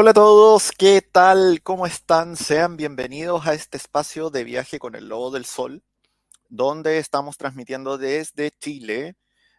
[0.00, 1.60] Hola a todos, ¿qué tal?
[1.64, 2.36] ¿Cómo están?
[2.36, 5.82] Sean bienvenidos a este espacio de viaje con el Lobo del Sol,
[6.48, 9.16] donde estamos transmitiendo desde Chile.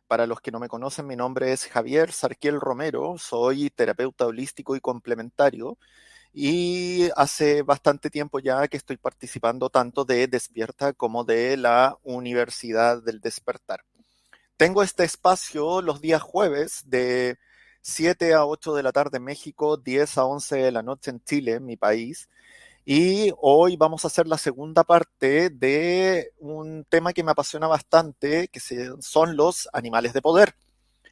[0.07, 4.77] Para los que no me conocen, mi nombre es Javier Sarquiel Romero, soy terapeuta holístico
[4.77, 5.77] y complementario
[6.31, 13.03] y hace bastante tiempo ya que estoy participando tanto de Despierta como de la Universidad
[13.03, 13.83] del Despertar.
[14.55, 17.37] Tengo este espacio los días jueves de
[17.81, 21.23] 7 a 8 de la tarde en México, 10 a 11 de la noche en
[21.23, 22.29] Chile, mi país.
[22.85, 28.47] Y hoy vamos a hacer la segunda parte de un tema que me apasiona bastante,
[28.49, 28.59] que
[29.01, 30.55] son los animales de poder.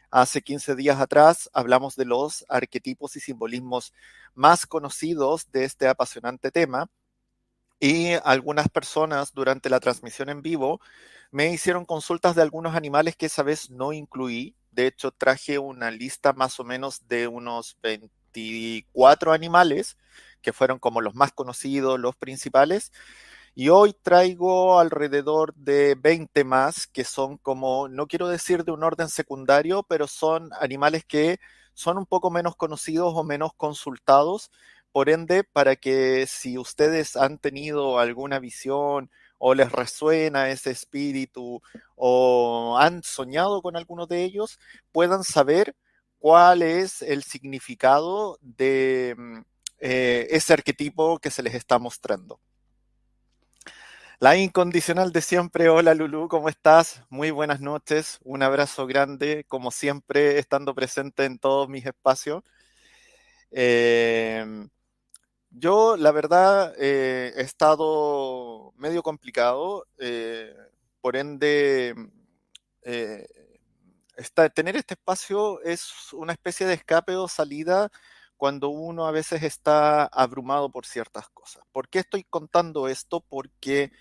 [0.10, 3.94] Hace 15 días atrás hablamos de los arquetipos y simbolismos
[4.34, 6.90] más conocidos de este apasionante tema
[7.80, 10.80] y algunas personas durante la transmisión en vivo
[11.32, 15.90] me hicieron consultas de algunos animales que esa vez no incluí de hecho, traje una
[15.90, 19.98] lista más o menos de unos 24 animales,
[20.44, 22.92] que fueron como los más conocidos, los principales.
[23.56, 28.84] Y hoy traigo alrededor de 20 más, que son como, no quiero decir de un
[28.84, 31.40] orden secundario, pero son animales que
[31.74, 34.52] son un poco menos conocidos o menos consultados.
[34.92, 41.62] Por ende, para que si ustedes han tenido alguna visión o les resuena ese espíritu
[41.96, 44.60] o han soñado con alguno de ellos,
[44.92, 45.76] puedan saber
[46.20, 49.40] cuál es el significado de mm,
[49.80, 52.40] eh, ese arquetipo que se les está mostrando.
[54.20, 57.04] La incondicional de siempre, hola Lulu, ¿cómo estás?
[57.10, 62.44] Muy buenas noches, un abrazo grande, como siempre, estando presente en todos mis espacios.
[63.52, 64.68] Eh,
[65.60, 70.56] yo, la verdad, eh, he estado medio complicado, eh,
[71.02, 71.96] por ende,
[72.84, 73.28] eh,
[74.54, 77.90] tener este espacio es una especie de escape o salida
[78.36, 81.64] cuando uno a veces está abrumado por ciertas cosas.
[81.72, 83.22] ¿Por qué estoy contando esto?
[83.22, 83.92] Porque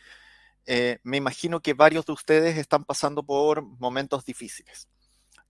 [1.05, 4.89] me imagino que varios de ustedes están pasando por momentos difíciles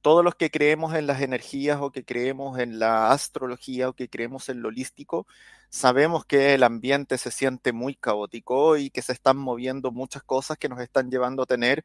[0.07, 4.09] todos los que creemos en las energías o que creemos en la astrología o que
[4.09, 5.27] creemos en lo holístico,
[5.69, 10.59] sabemos que el ambiente se siente muy caótico y que se están moviendo muchas cosas
[10.59, 11.85] que nos están llevando a tener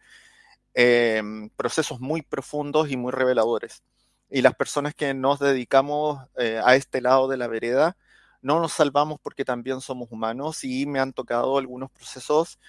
[0.75, 3.81] em, procesos muy profundos y muy reveladores.
[4.29, 7.97] Y las personas que nos dedicamos eh, a este lado de la vereda,
[8.43, 12.59] no nos salvamos porque también somos humanos y me han tocado algunos procesos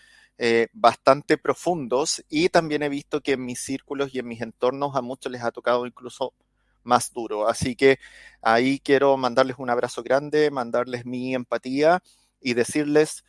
[0.44, 4.96] eh, bastante profundos y también he visto que en mis círculos y en mis entornos
[4.96, 6.34] a muchos les ha tocado incluso
[6.82, 7.48] más duro.
[7.48, 8.00] Así que
[8.42, 12.02] ahí quiero mandarles un abrazo grande, mandarles mi empatía
[12.40, 13.24] y decirles,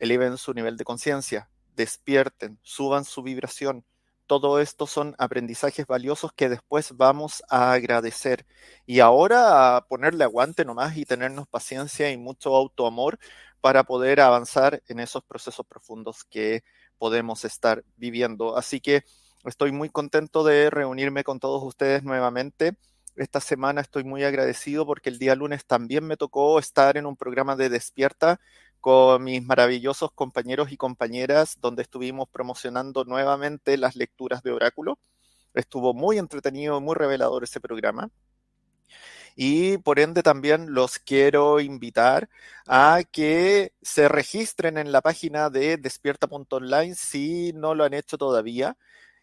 [0.00, 3.84] eleven su nivel de conciencia, despierten, suban su vibración.
[4.26, 8.46] Todo esto son aprendizajes valiosos que después vamos a agradecer.
[8.84, 13.20] Y ahora a ponerle aguante nomás y tenernos paciencia y mucho autoamor
[13.60, 16.62] para poder avanzar en esos procesos profundos que
[16.98, 18.56] podemos estar viviendo.
[18.56, 19.04] Así que
[19.44, 22.76] estoy muy contento de reunirme con todos ustedes nuevamente.
[23.16, 27.16] Esta semana estoy muy agradecido porque el día lunes también me tocó estar en un
[27.16, 28.40] programa de despierta
[28.80, 34.98] con mis maravillosos compañeros y compañeras donde estuvimos promocionando nuevamente las lecturas de oráculo.
[35.54, 38.10] Estuvo muy entretenido, muy revelador ese programa.
[39.40, 42.28] Y por ende también los quiero invitar
[42.66, 48.76] a que se registren en la página de despierta.online si no lo han hecho todavía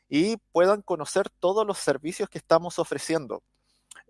[0.07, 3.44] y puedan conocer todos los servicios que estamos ofreciendo.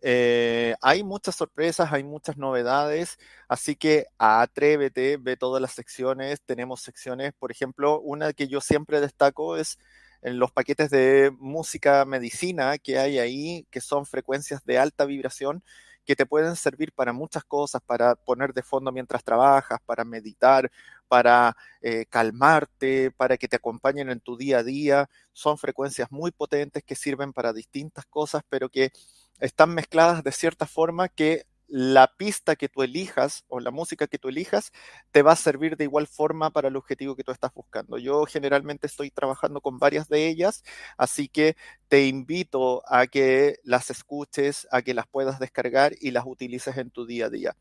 [0.03, 3.17] Eh, hay muchas sorpresas, hay muchas novedades,
[3.47, 6.39] así que atrévete, ve todas las secciones.
[6.45, 9.79] Tenemos secciones, por ejemplo, una que yo siempre destaco es
[10.21, 15.63] en los paquetes de música medicina que hay ahí, que son frecuencias de alta vibración
[16.05, 20.71] que te pueden servir para muchas cosas, para poner de fondo mientras trabajas, para meditar,
[21.07, 25.09] para eh, calmarte, para que te acompañen en tu día a día.
[25.33, 28.91] Son frecuencias muy potentes que sirven para distintas cosas, pero que
[29.39, 34.19] están mezcladas de cierta forma que la pista que tú elijas o la música que
[34.19, 34.71] tú elijas
[35.11, 37.97] te va a servir de igual forma para el objetivo que tú estás buscando.
[37.97, 40.63] Yo generalmente estoy trabajando con varias de ellas,
[40.97, 41.55] así que
[41.87, 46.91] te invito a que las escuches, a que las puedas descargar y las utilices en
[46.91, 47.55] tu día a día.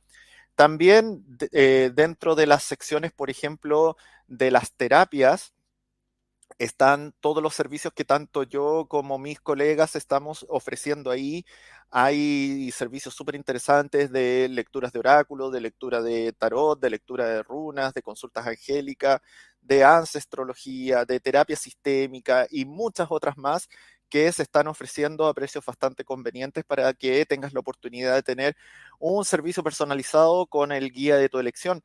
[0.54, 3.96] También eh, dentro de las secciones, por ejemplo,
[4.28, 5.52] de las terapias,
[6.58, 11.44] están todos los servicios que tanto yo como mis colegas estamos ofreciendo ahí.
[11.90, 17.42] Hay servicios súper interesantes de lecturas de oráculo, de lectura de tarot, de lectura de
[17.42, 19.20] runas, de consultas angélicas,
[19.60, 23.68] de ancestrología, de terapia sistémica y muchas otras más
[24.08, 28.56] que se están ofreciendo a precios bastante convenientes para que tengas la oportunidad de tener
[28.98, 31.82] un servicio personalizado con el guía de tu elección.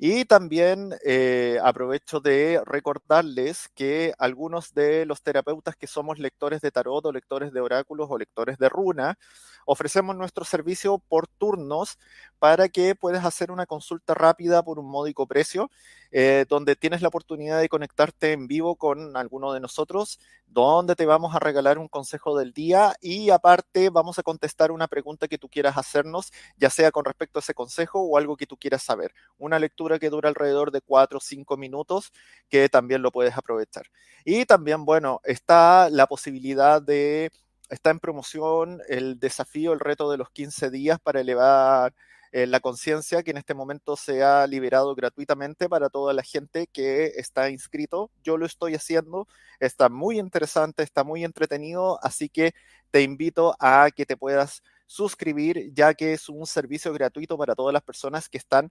[0.00, 6.70] Y también eh, aprovecho de recordarles que algunos de los terapeutas que somos lectores de
[6.70, 9.18] tarot o lectores de oráculos o lectores de runa,
[9.66, 11.98] ofrecemos nuestro servicio por turnos
[12.38, 15.68] para que puedas hacer una consulta rápida por un módico precio,
[16.10, 21.06] eh, donde tienes la oportunidad de conectarte en vivo con alguno de nosotros, donde te
[21.06, 25.38] vamos a regalar un consejo del día y aparte vamos a contestar una pregunta que
[25.38, 28.82] tú quieras hacernos, ya sea con respecto a ese consejo o algo que tú quieras
[28.82, 29.12] saber.
[29.38, 32.12] Una lectura que dura alrededor de 4 o 5 minutos,
[32.48, 33.86] que también lo puedes aprovechar.
[34.24, 37.30] Y también, bueno, está la posibilidad de
[37.70, 41.94] está en promoción el desafío, el reto de los 15 días para elevar
[42.32, 46.66] eh, la conciencia que en este momento se ha liberado gratuitamente para toda la gente
[46.66, 48.10] que está inscrito.
[48.22, 49.26] Yo lo estoy haciendo,
[49.60, 52.54] está muy interesante, está muy entretenido, así que
[52.90, 57.72] te invito a que te puedas suscribir ya que es un servicio gratuito para todas
[57.72, 58.70] las personas que están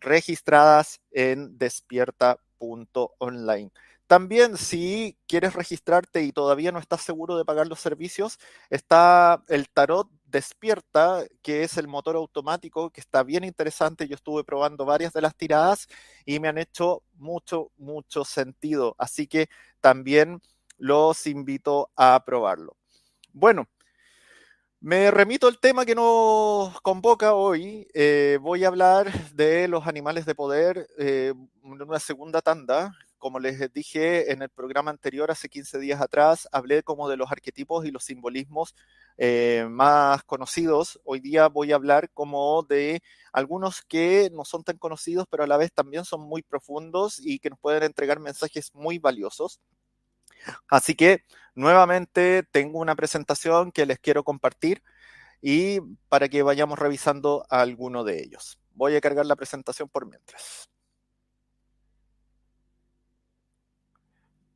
[0.00, 3.72] registradas en despierta.online.
[4.06, 8.38] También si quieres registrarte y todavía no estás seguro de pagar los servicios,
[8.68, 14.06] está el tarot despierta, que es el motor automático, que está bien interesante.
[14.06, 15.88] Yo estuve probando varias de las tiradas
[16.26, 18.94] y me han hecho mucho, mucho sentido.
[18.98, 19.48] Así que
[19.80, 20.42] también
[20.76, 22.76] los invito a probarlo.
[23.32, 23.68] Bueno,
[24.84, 27.88] me remito al tema que nos convoca hoy.
[27.94, 32.92] Eh, voy a hablar de los animales de poder eh, en una segunda tanda
[33.24, 37.32] como les dije en el programa anterior, hace 15 días atrás, hablé como de los
[37.32, 38.74] arquetipos y los simbolismos
[39.16, 41.00] eh, más conocidos.
[41.04, 43.00] Hoy día voy a hablar como de
[43.32, 47.38] algunos que no son tan conocidos, pero a la vez también son muy profundos y
[47.38, 49.58] que nos pueden entregar mensajes muy valiosos.
[50.68, 51.24] Así que
[51.54, 54.82] nuevamente tengo una presentación que les quiero compartir
[55.40, 58.58] y para que vayamos revisando alguno de ellos.
[58.72, 60.68] Voy a cargar la presentación por mientras.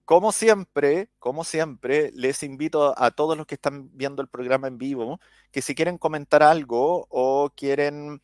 [0.09, 4.79] Como siempre, como siempre, les invito a todos los que están viendo el programa en
[4.79, 5.21] vivo
[5.53, 8.23] que si quieren comentar algo o quieren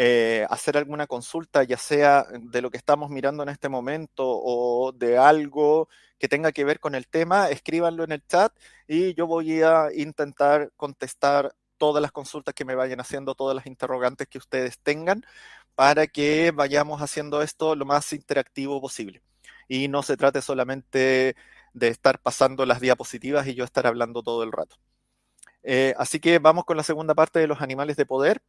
[0.00, 4.92] eh, hacer alguna consulta, ya sea de lo que estamos mirando en este momento o
[4.92, 5.88] de algo
[6.20, 8.52] que tenga que ver con el tema, escríbanlo en el chat
[8.86, 13.66] y yo voy a intentar contestar todas las consultas que me vayan haciendo, todas las
[13.66, 15.24] interrogantes que ustedes tengan,
[15.74, 19.22] para que vayamos haciendo esto lo más interactivo posible
[19.66, 21.34] y no se trate solamente
[21.72, 24.76] de estar pasando las diapositivas y yo estar hablando todo el rato.
[25.64, 28.42] Eh, así que vamos con la segunda parte de los animales de poder.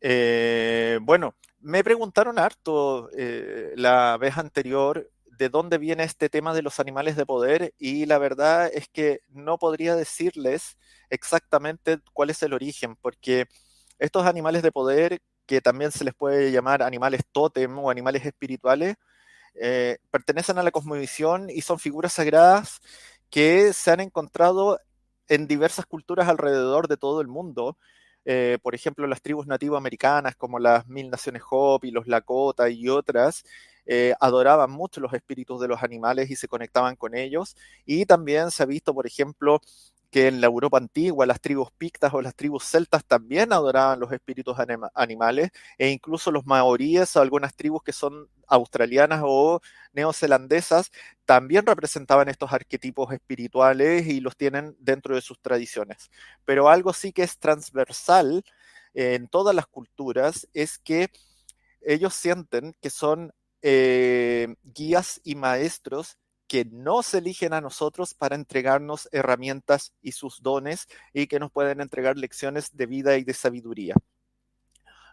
[0.00, 6.62] Eh, bueno, me preguntaron harto eh, la vez anterior de dónde viene este tema de
[6.62, 10.76] los animales de poder y la verdad es que no podría decirles
[11.10, 13.46] exactamente cuál es el origen, porque
[13.98, 18.96] estos animales de poder, que también se les puede llamar animales tótem o animales espirituales,
[19.54, 22.80] eh, pertenecen a la cosmovisión y son figuras sagradas
[23.30, 24.78] que se han encontrado
[25.28, 27.76] en diversas culturas alrededor de todo el mundo.
[28.32, 33.42] Eh, por ejemplo, las tribus nativoamericanas como las Mil Naciones Hopi, los Lakota y otras,
[33.86, 37.56] eh, adoraban mucho los espíritus de los animales y se conectaban con ellos.
[37.84, 39.60] Y también se ha visto, por ejemplo,
[40.10, 44.12] que en la Europa antigua las tribus pictas o las tribus celtas también adoraban los
[44.12, 44.56] espíritus
[44.94, 49.60] animales e incluso los maoríes algunas tribus que son australianas o
[49.92, 50.90] neozelandesas
[51.24, 56.10] también representaban estos arquetipos espirituales y los tienen dentro de sus tradiciones.
[56.44, 58.44] Pero algo sí que es transversal
[58.94, 61.10] en todas las culturas es que
[61.80, 66.18] ellos sienten que son eh, guías y maestros
[66.50, 71.80] que nos eligen a nosotros para entregarnos herramientas y sus dones y que nos pueden
[71.80, 73.94] entregar lecciones de vida y de sabiduría.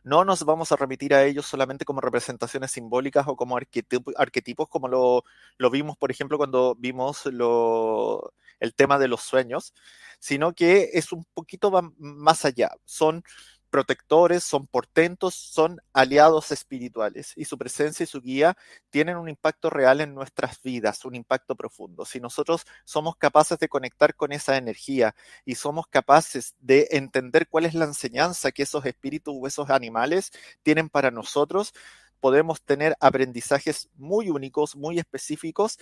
[0.03, 4.87] No nos vamos a remitir a ellos solamente como representaciones simbólicas o como arquetipos, como
[4.87, 5.23] lo,
[5.69, 9.75] vimos, por ejemplo, cuando vimos el tema de los sueños,
[10.17, 12.71] sino que es un poquito más allá.
[12.83, 13.23] Son
[13.69, 18.57] protectores, son portentos, son aliados espirituales y su presencia y su guía
[18.89, 22.05] tienen un impacto real en nuestras vidas, un impacto profundo.
[22.05, 27.65] Si nosotros somos capaces de conectar con esa energía y somos capaces de entender cuál
[27.65, 30.31] es la enseñanza que esos espíritus o esos animales
[30.63, 31.73] tienen para nosotros,
[32.19, 35.77] podemos tener aprendizajes muy únicos, muy específicos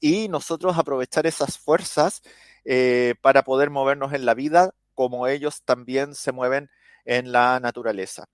[0.00, 2.22] y nosotros aprovechar esas fuerzas
[2.64, 6.70] eh, para poder movernos en la vida como ellos también se mueven
[7.08, 8.26] en la naturaleza.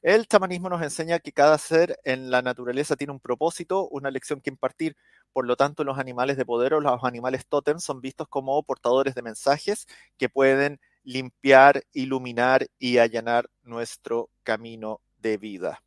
[0.00, 4.40] El chamanismo nos enseña que cada ser en la naturaleza tiene un propósito, una lección
[4.40, 4.96] que impartir.
[5.34, 9.14] Por lo tanto, los animales de poder o los animales tótem son vistos como portadores
[9.14, 9.86] de mensajes
[10.16, 15.82] que pueden limpiar, iluminar y allanar nuestro camino de vida.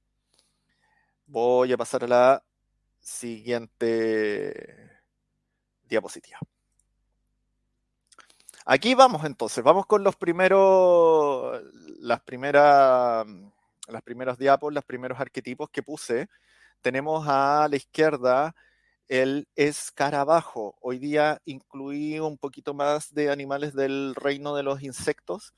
[1.26, 2.44] Voy a pasar a la
[3.00, 4.92] siguiente
[5.84, 6.40] diapositiva.
[8.68, 11.62] Aquí vamos entonces, vamos con los primeros,
[12.06, 13.26] las primeras,
[13.88, 16.28] las primeros diapos, los primeros arquetipos que puse.
[16.82, 18.56] Tenemos a la izquierda
[19.08, 20.76] el escarabajo.
[20.82, 25.54] Hoy día incluí un poquito más de animales del reino de los insectos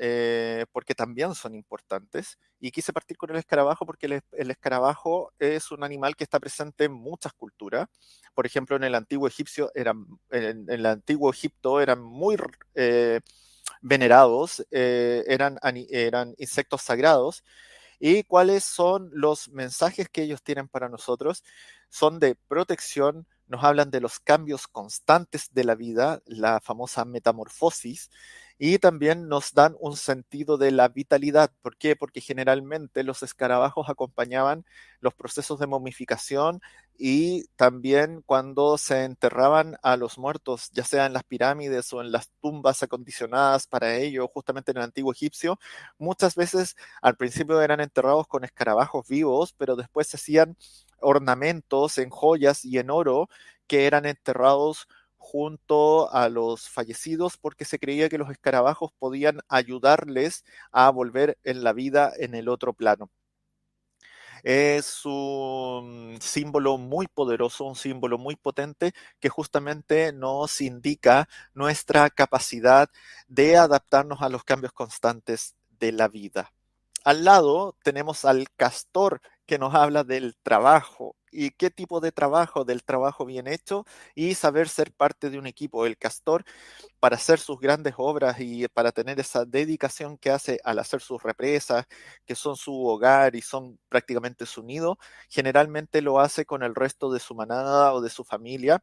[0.00, 2.38] eh, porque también son importantes.
[2.60, 6.84] Y quise partir con el escarabajo porque el, escarabajo es un animal que está presente
[6.84, 7.88] en muchas culturas.
[8.34, 12.36] Por ejemplo, en el antiguo egipcio eran, en, el antiguo Egipto eran muy
[12.76, 13.20] eh,
[13.80, 15.58] venerados, eh, eran,
[15.90, 17.44] eran insectos sagrados.
[18.00, 21.42] ¿Y cuáles son los mensajes que ellos tienen para nosotros?
[21.88, 28.10] Son de protección, nos hablan de los cambios constantes de la vida, la famosa metamorfosis,
[28.58, 31.52] y también nos dan un sentido de la vitalidad.
[31.62, 31.96] ¿Por qué?
[31.96, 34.64] Porque generalmente los escarabajos acompañaban
[35.00, 36.60] los procesos de momificación
[36.98, 42.10] y también cuando se enterraban a los muertos, ya sea en las pirámides o en
[42.12, 45.58] las tumbas acondicionadas para ello, justamente en el antiguo egipcio,
[45.98, 50.56] muchas veces al principio eran enterrados con escarabajos vivos, pero después se hacían
[51.00, 53.28] ornamentos en joyas y en oro
[53.66, 54.88] que eran enterrados
[55.18, 61.62] junto a los fallecidos porque se creía que los escarabajos podían ayudarles a volver en
[61.64, 63.10] la vida en el otro plano.
[64.42, 72.90] Es un símbolo muy poderoso, un símbolo muy potente que justamente nos indica nuestra capacidad
[73.26, 76.52] de adaptarnos a los cambios constantes de la vida.
[77.04, 82.64] Al lado tenemos al castor que nos habla del trabajo, y qué tipo de trabajo,
[82.64, 85.86] del trabajo bien hecho y saber ser parte de un equipo.
[85.86, 86.44] El castor,
[87.00, 91.22] para hacer sus grandes obras y para tener esa dedicación que hace al hacer sus
[91.22, 91.86] represas,
[92.26, 94.98] que son su hogar y son prácticamente su nido,
[95.30, 98.82] generalmente lo hace con el resto de su manada o de su familia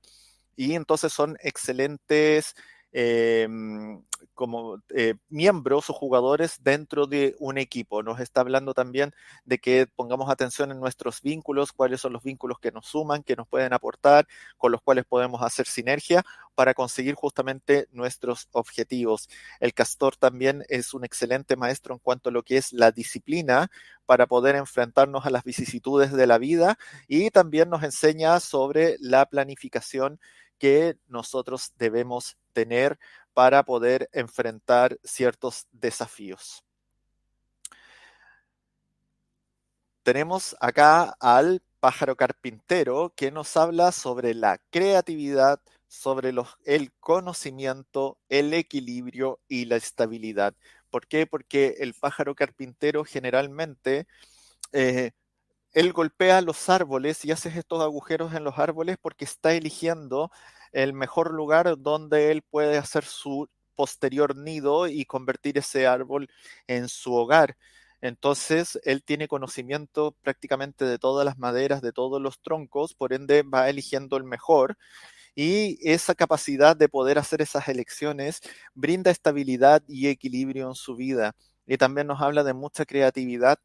[0.56, 2.56] y entonces son excelentes
[2.98, 4.02] Em,
[4.34, 8.04] como eh, miembros o jugadores dentro de un equipo.
[8.04, 12.58] Nos está hablando también de que pongamos atención en nuestros vínculos, cuáles son los vínculos
[12.60, 16.24] que nos suman, que nos pueden aportar, con los cuales podemos hacer sinergia
[16.56, 19.28] para conseguir justamente nuestros objetivos.
[19.60, 23.70] El castor también es un excelente maestro en cuanto a lo que es la disciplina
[24.06, 26.78] para poder enfrentarnos a las vicisitudes de la vida
[27.10, 30.18] y también nos enseña sobre la planificación
[30.58, 33.00] que nosotros debemos tener
[33.34, 36.66] para poder enfrentar ciertos desafíos.
[40.06, 46.32] tenemos acá al pájaro carpintero que nos habla sobre la creatividad, sobre
[46.64, 50.54] el conocimiento, el equilibrio y la estabilidad.
[50.92, 51.26] ¿Por qué?
[51.26, 54.06] Porque el pájaro carpintero generalmente,
[54.74, 55.14] eh,
[55.75, 60.32] él golpea los árboles y hace estos agujeros en los árboles porque está eligiendo
[60.72, 66.29] el mejor lugar donde él puede hacer su posterior nido y convertir ese árbol
[66.67, 67.58] en su hogar.
[68.00, 73.44] Entonces, él tiene conocimiento prácticamente de todas las maderas, de todos los troncos, por ende
[73.44, 74.77] va eligiendo el mejor.
[75.36, 78.41] Y esa capacidad de poder hacer esas elecciones
[78.75, 81.36] brinda estabilidad y equilibrio en su vida.
[81.67, 83.60] Y también nos habla de mucha creatividad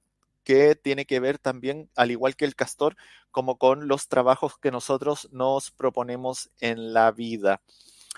[0.51, 2.97] que tiene que ver también, al igual que el castor,
[3.31, 7.61] como con los trabajos que nosotros nos proponemos en la vida.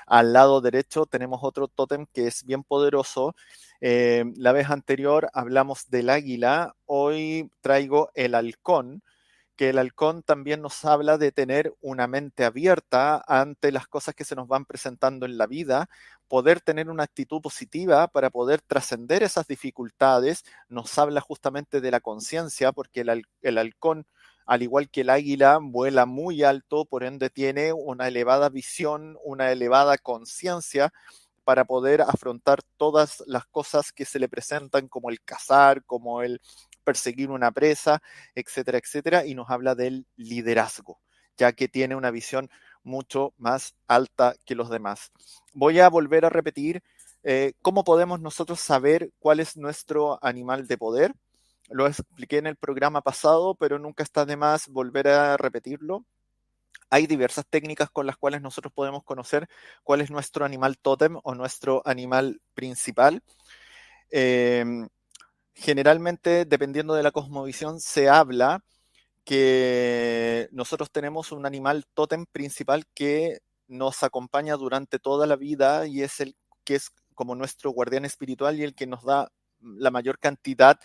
[0.06, 3.36] Al lado derecho tenemos otro tótem que es bien poderoso.
[3.82, 9.02] Eh, la vez anterior hablamos del águila, hoy traigo el halcón,
[9.56, 14.24] que el halcón también nos habla de tener una mente abierta ante las cosas que
[14.24, 15.88] se nos van presentando en la vida,
[16.28, 22.00] poder tener una actitud positiva para poder trascender esas dificultades, nos habla justamente de la
[22.00, 24.06] conciencia, porque el, el halcón
[24.46, 29.52] al igual que el águila, vuela muy alto, por ende tiene una elevada visión, una
[29.52, 30.92] elevada conciencia
[31.44, 36.40] para poder afrontar todas las cosas que se le presentan, como el cazar, como el
[36.84, 38.02] perseguir una presa,
[38.34, 41.00] etcétera, etcétera, y nos habla del liderazgo,
[41.36, 42.50] ya que tiene una visión
[42.82, 45.12] mucho más alta que los demás.
[45.52, 46.82] Voy a volver a repetir
[47.22, 51.14] eh, cómo podemos nosotros saber cuál es nuestro animal de poder
[51.72, 56.04] lo expliqué en el programa pasado, pero nunca está de más volver a repetirlo.
[56.90, 59.48] Hay diversas técnicas con las cuales nosotros podemos conocer
[59.82, 63.22] cuál es nuestro animal tótem o nuestro animal principal.
[64.10, 64.88] Em,
[65.54, 68.64] generalmente, dependiendo de la cosmovisión, se habla
[69.24, 76.02] que nosotros tenemos un animal tótem principal que nos acompaña durante toda la vida y
[76.02, 80.18] es el que es como nuestro guardián espiritual y el que nos da la mayor
[80.18, 80.78] cantidad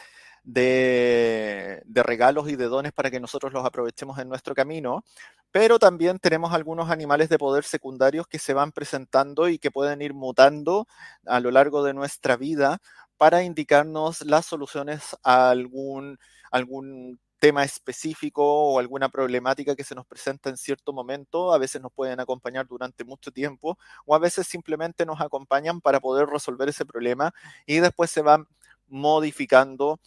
[0.44, 5.04] de, regalos y de dones para que nosotros los aprovechemos en nuestro camino,
[5.52, 10.02] pero también tenemos algunos animales de poder secundarios que se van presentando y que pueden
[10.02, 10.88] ir mutando
[11.26, 12.80] a lo largo de nuestra vida
[13.18, 16.20] para indicarnos las soluciones a algún,
[16.52, 21.54] algún tema específico o alguna problemática que se nos presenta en cierto momento.
[21.54, 26.00] A veces nos pueden acompañar durante mucho tiempo o a veces simplemente nos acompañan para
[26.00, 27.34] poder resolver ese problema
[27.66, 28.48] y después se van
[28.88, 30.00] modificando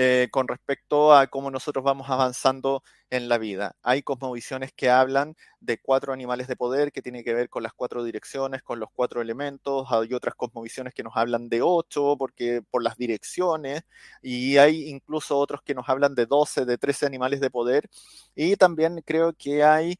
[0.00, 3.74] eh, con respecto a cómo nosotros vamos avanzando en la vida.
[3.82, 7.72] Hay cosmovisiones que hablan de cuatro animales de poder que tienen que ver con las
[7.72, 9.88] cuatro direcciones, con los cuatro elementos.
[9.90, 13.82] Hay otras cosmovisiones que nos hablan de ocho porque por las direcciones
[14.22, 17.90] y hay incluso otros que nos hablan de doce, de trece animales de poder.
[18.36, 19.96] Y también creo que hay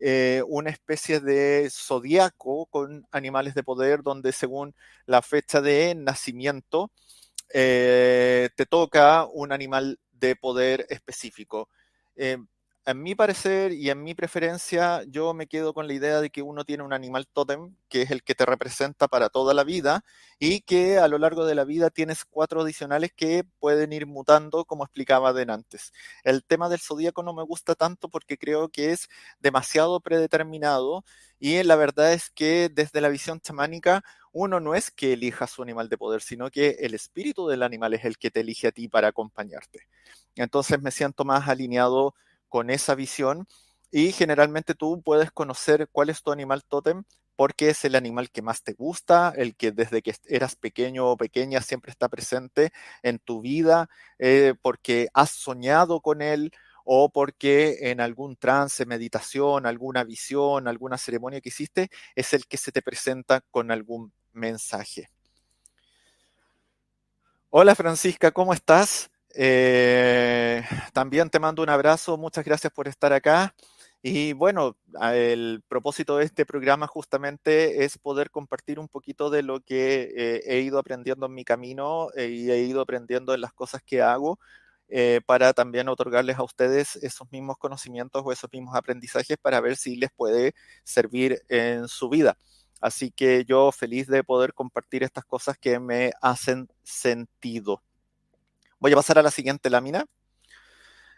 [0.00, 6.90] eh, una especie de zodiaco con animales de poder donde según la fecha de nacimiento
[7.52, 11.68] eh, te toca un animal de poder específico.
[12.16, 12.38] Eh,
[12.84, 16.42] en mi parecer y en mi preferencia, yo me quedo con la idea de que
[16.42, 20.04] uno tiene un animal tótem, que es el que te representa para toda la vida,
[20.40, 24.64] y que a lo largo de la vida tienes cuatro adicionales que pueden ir mutando,
[24.64, 25.92] como explicaba de antes.
[26.24, 31.04] El tema del zodíaco no me gusta tanto porque creo que es demasiado predeterminado,
[31.38, 35.62] y la verdad es que desde la visión chamánica, uno no es que elija su
[35.62, 38.72] animal de poder, sino que el espíritu del animal es el que te elige a
[38.72, 39.86] ti para acompañarte.
[40.36, 42.14] Entonces me siento más alineado
[42.48, 43.46] con esa visión
[43.90, 47.04] y generalmente tú puedes conocer cuál es tu animal tótem
[47.36, 51.16] porque es el animal que más te gusta, el que desde que eras pequeño o
[51.16, 56.52] pequeña siempre está presente en tu vida, eh, porque has soñado con él
[56.84, 62.56] o porque en algún trance, meditación, alguna visión, alguna ceremonia que hiciste, es el que
[62.58, 65.08] se te presenta con algún mensaje.
[67.50, 69.10] Hola Francisca, ¿cómo estás?
[69.34, 73.54] Eh, también te mando un abrazo, muchas gracias por estar acá.
[74.02, 74.76] Y bueno,
[75.12, 80.42] el propósito de este programa justamente es poder compartir un poquito de lo que eh,
[80.46, 84.02] he ido aprendiendo en mi camino eh, y he ido aprendiendo en las cosas que
[84.02, 84.38] hago
[85.24, 89.96] para también otorgarles a ustedes esos mismos conocimientos o esos mismos aprendizajes para ver si
[89.96, 90.52] les puede
[90.84, 92.36] servir en su vida.
[92.82, 97.80] Así que yo feliz de poder compartir estas cosas que me hacen sentido.
[98.80, 100.04] Voy a pasar a la siguiente lámina.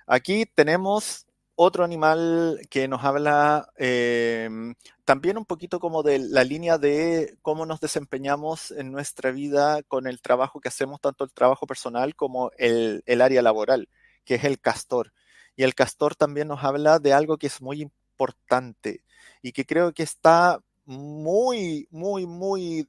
[0.07, 4.74] Aquí tenemos otro animal que nos habla em,
[5.07, 10.07] también un poquito como de la línea de cómo nos desempeñamos en nuestra vida con
[10.07, 13.88] el trabajo que hacemos, tanto el trabajo personal como el, área laboral,
[14.27, 15.14] que es el castor.
[15.57, 19.03] Y el castor también nos habla de algo que es muy importante
[19.40, 22.88] y que creo que está muy, muy, muy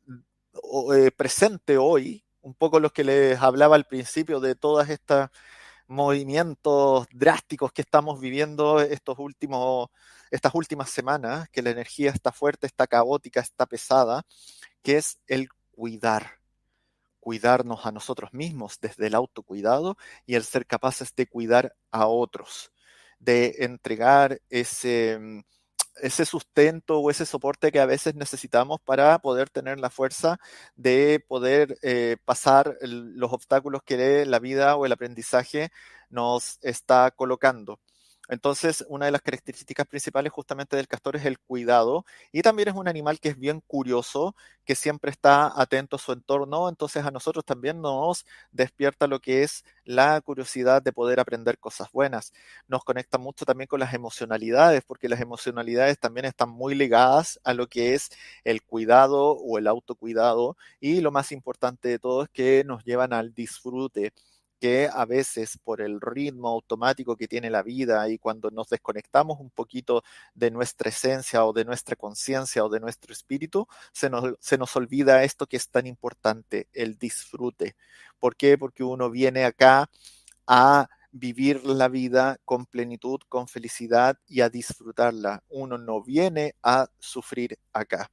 [0.94, 5.32] eh, presente hoy, un poco lo que les hablaba al principio de todas estas
[5.88, 9.90] movimientos drásticos que estamos viviendo estos últimos,
[10.32, 14.26] estas últimas semanas, que la energía está fuerte, está caótica, está pesada,
[14.82, 16.40] que es el cuidar.
[17.20, 22.72] Cuidarnos a nosotros mismos desde el autocuidado y el ser capaces de cuidar a otros,
[23.20, 25.40] de entregar ese, mm,
[26.02, 30.40] ese sustento o ese soporte que a veces necesitamos para poder tener la fuerza
[30.76, 35.72] de poder eh, pasar los obstáculos que la vida o el aprendizaje
[36.10, 37.80] nos está colocando.
[38.28, 42.76] Entonces, una de las características principales justamente del castor es el cuidado y también es
[42.76, 44.36] un animal que es bien curioso,
[44.66, 49.44] que siempre está atento a su entorno, entonces a nosotros también nos despierta lo que
[49.44, 52.34] es la curiosidad de poder aprender cosas buenas.
[52.68, 57.54] Nos conecta mucho también con las emocionalidades, porque las emocionalidades también están muy ligadas a
[57.54, 58.10] lo que es
[58.44, 63.14] el cuidado o el autocuidado y lo más importante de todo es que nos llevan
[63.14, 64.14] al disfrute
[64.60, 69.40] que a veces por el ritmo automático que tiene la vida y cuando nos desconectamos
[69.40, 74.36] un poquito de nuestra esencia o de nuestra conciencia o de nuestro espíritu, se nos,
[74.40, 77.76] se nos olvida esto que es tan importante, el disfrute.
[78.20, 78.58] ¿Por qué?
[78.58, 79.90] Porque uno viene acá
[80.48, 85.44] a vivir la vida con plenitud, con felicidad y a disfrutarla.
[85.50, 88.12] Uno no viene a sufrir acá.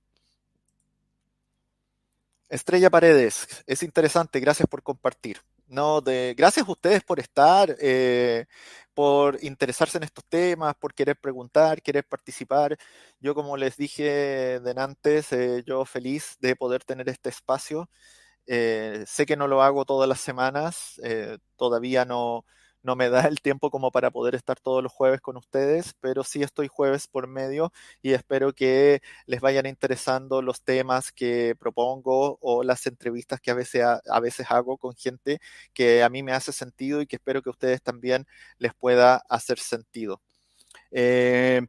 [2.49, 5.41] Estrella Paredes, es interesante, gracias por compartir.
[5.73, 8.45] No, de, gracias a ustedes por estar, eh,
[8.93, 12.77] por interesarse en estos temas, por querer preguntar, querer participar.
[13.21, 17.89] Yo, como les dije de antes, eh, yo feliz de poder tener este espacio.
[18.47, 21.01] Eh, sé que no lo hago todas las semanas,
[21.57, 22.45] todavía no,
[22.83, 26.25] no me da el tiempo como para poder estar todos los jueves con ustedes, pero
[26.25, 32.39] sí estoy jueves por medio y espero que les vayan interesando los temas que propongo
[32.41, 35.41] o las entrevistas que a veces, a, veces hago con gente
[35.73, 38.27] que a mí me hace sentido y que espero que a ustedes también
[38.59, 40.21] les pueda hacer sentido.
[40.91, 41.63] Eh,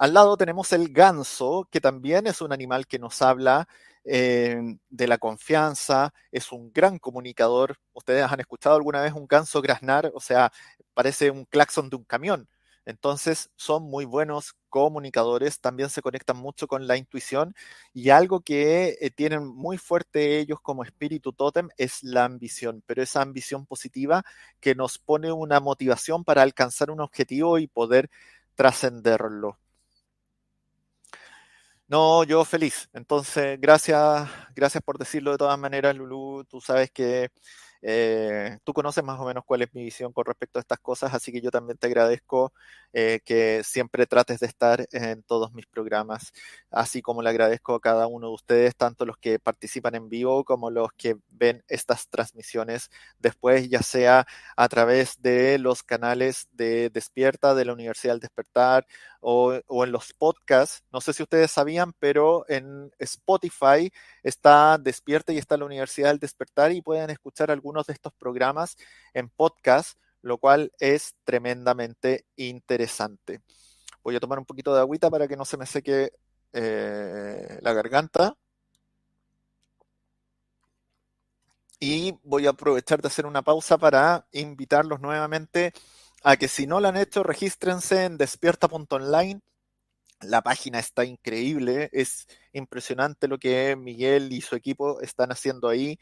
[0.00, 3.68] al lado tenemos el ganso, que también es un animal que nos habla
[4.04, 4.58] eh,
[4.88, 7.76] de la confianza, es un gran comunicador.
[7.92, 10.52] Ustedes han escuchado alguna vez un ganso graznar, o sea,
[10.94, 12.48] parece un claxon de un camión.
[12.86, 17.54] Entonces son muy buenos comunicadores, también se conectan mucho con la intuición
[17.92, 23.02] y algo que eh, tienen muy fuerte ellos como espíritu tótem es la ambición, pero
[23.02, 24.24] esa ambición positiva
[24.60, 28.08] que nos pone una motivación para alcanzar un objetivo y poder
[28.54, 29.58] trascenderlo.
[31.90, 32.88] No, yo feliz.
[32.92, 36.44] Entonces, gracias, gracias por decirlo de todas maneras, Lulu.
[36.48, 37.30] Tú sabes que
[37.82, 41.12] eh, tú conoces más o menos cuál es mi visión con respecto a estas cosas,
[41.14, 42.52] así que yo también te agradezco
[42.92, 46.30] eh, que siempre trates de estar en todos mis programas,
[46.70, 50.44] así como le agradezco a cada uno de ustedes, tanto los que participan en vivo
[50.44, 54.26] como los que ven estas transmisiones después, ya sea
[54.56, 58.86] a través de los canales de Despierta, de la Universidad del Despertar
[59.20, 60.82] o, en los podcasts.
[60.92, 66.18] No sé si ustedes sabían, pero en Spotify está Despierta y está la Universidad del
[66.18, 68.76] Despertar y pueden escuchar algunos de estos programas
[69.14, 73.42] en podcast lo cual es tremendamente interesante.
[74.02, 76.12] Voy a tomar un poquito de agüita para que no se me seque
[76.52, 78.36] eh, la garganta.
[81.78, 85.72] Y voy a aprovechar de hacer una pausa para invitarlos nuevamente a
[86.38, 89.40] que si no lo han hecho, regístrense en despierta.online.
[90.20, 95.98] La página está increíble, es impresionante lo que Miguel y su equipo están haciendo ahí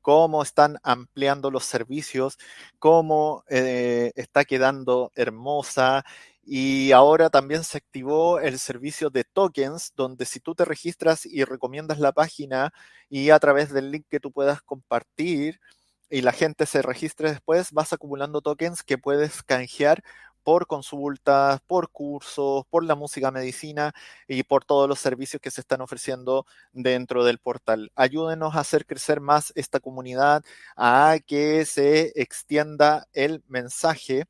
[0.00, 2.38] cómo están ampliando los servicios,
[2.78, 6.04] cómo eh, está quedando hermosa.
[6.42, 11.44] Y ahora también se activó el servicio de tokens, donde si tú te registras y
[11.44, 12.72] recomiendas la página
[13.08, 15.60] y a través del link que tú puedas compartir
[16.10, 20.02] y la gente se registre después, vas acumulando tokens que puedes canjear
[20.42, 23.92] por consultas, por cursos, por la música medicina
[24.26, 27.92] y por todos los servicios que se están ofreciendo dentro del portal.
[27.94, 30.42] Ayúdenos a hacer crecer más esta comunidad,
[30.76, 34.24] a que se extienda el mensaje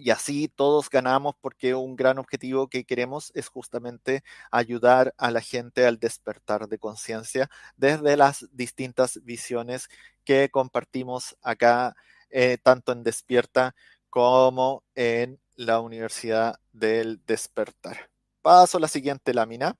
[0.00, 5.40] y así todos ganamos porque un gran objetivo que queremos es justamente ayudar a la
[5.40, 9.88] gente al despertar de conciencia desde las distintas visiones
[10.24, 11.96] que compartimos acá,
[12.30, 13.74] eh, tanto en Despierta
[14.10, 18.10] como en la Universidad del Despertar.
[18.42, 19.76] Paso a la siguiente lámina.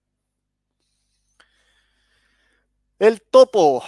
[2.99, 3.83] El topo.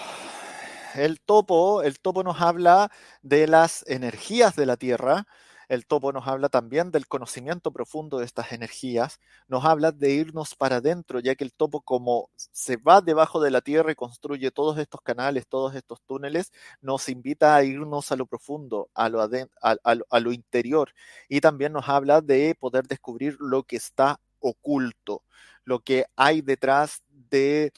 [0.94, 2.90] El topo, el topo nos habla
[3.22, 5.26] de las energías de la Tierra.
[5.70, 10.56] El topo nos habla también del conocimiento profundo de estas energías, nos habla de irnos
[10.56, 14.50] para adentro, ya que el topo como se va debajo de la tierra y construye
[14.50, 19.20] todos estos canales, todos estos túneles, nos invita a irnos a lo profundo, a lo,
[19.20, 20.92] a lo interior.
[21.28, 25.22] Y también nos habla de poder descubrir lo que está oculto,
[25.64, 27.72] lo que hay detrás de,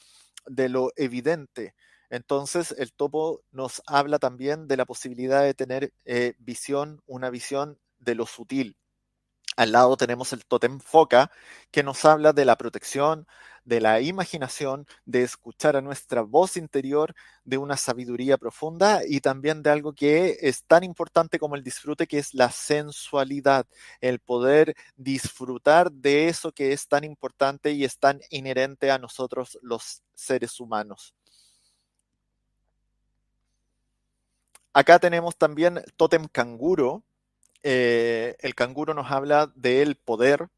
[0.46, 1.74] lo evidente.
[2.09, 7.78] Entonces, el topo nos habla también de la posibilidad de tener eh, visión, una visión
[8.02, 8.76] de lo sutil.
[9.56, 11.30] Al lado tenemos el tótem foca,
[11.70, 13.26] que nos habla de la protección,
[13.64, 19.62] de la imaginación, de escuchar a nuestra voz interior, de una sabiduría profunda y también
[19.62, 23.66] de algo que es tan importante como el disfrute, que es la sensualidad,
[24.00, 29.58] el poder disfrutar de eso que es tan importante y es tan inherente a nosotros
[29.62, 31.14] los seres humanos.
[34.72, 37.02] Acá tenemos también Totem Canguro.
[37.62, 40.48] Eh, el canguro nos habla del poder.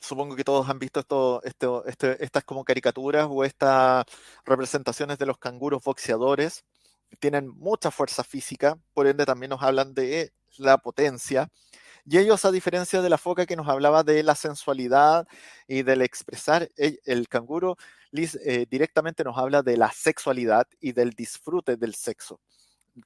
[0.00, 4.04] Supongo que todos han visto esto, esto, este, estas como caricaturas o estas
[4.44, 6.64] representaciones de los canguros boxeadores.
[7.20, 11.48] Tienen mucha fuerza física, por ende también nos hablan de la potencia.
[12.04, 15.28] Y ellos, a diferencia de la foca que nos hablaba de la sensualidad
[15.68, 17.76] y del expresar, el, canguro
[18.12, 22.40] eh, directamente nos habla de la sexualidad y del disfrute del sexo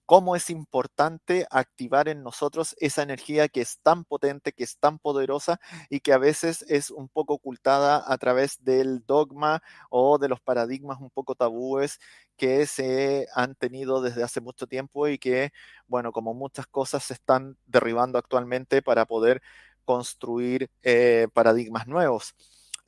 [0.04, 4.98] cómo es importante activar en nosotros esa energía que es tan potente, que es tan
[4.98, 10.28] poderosa y que a veces es un poco ocultada a través del dogma o de
[10.28, 12.00] los paradigmas un poco tabúes
[12.36, 15.52] que se han tenido desde hace mucho tiempo y que,
[15.86, 19.42] bueno, como muchas cosas se están derribando actualmente para poder
[19.84, 22.34] construir eh, paradigmas nuevos.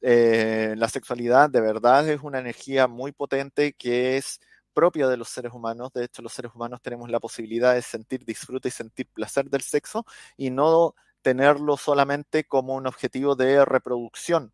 [0.00, 4.40] Eh, la sexualidad de verdad es una energía muy potente que es
[4.78, 5.92] propia de los seres humanos.
[5.92, 9.62] De hecho, los seres humanos tenemos la posibilidad de sentir disfrute y sentir placer del
[9.62, 14.52] sexo y no tenerlo solamente como un objetivo de reproducción,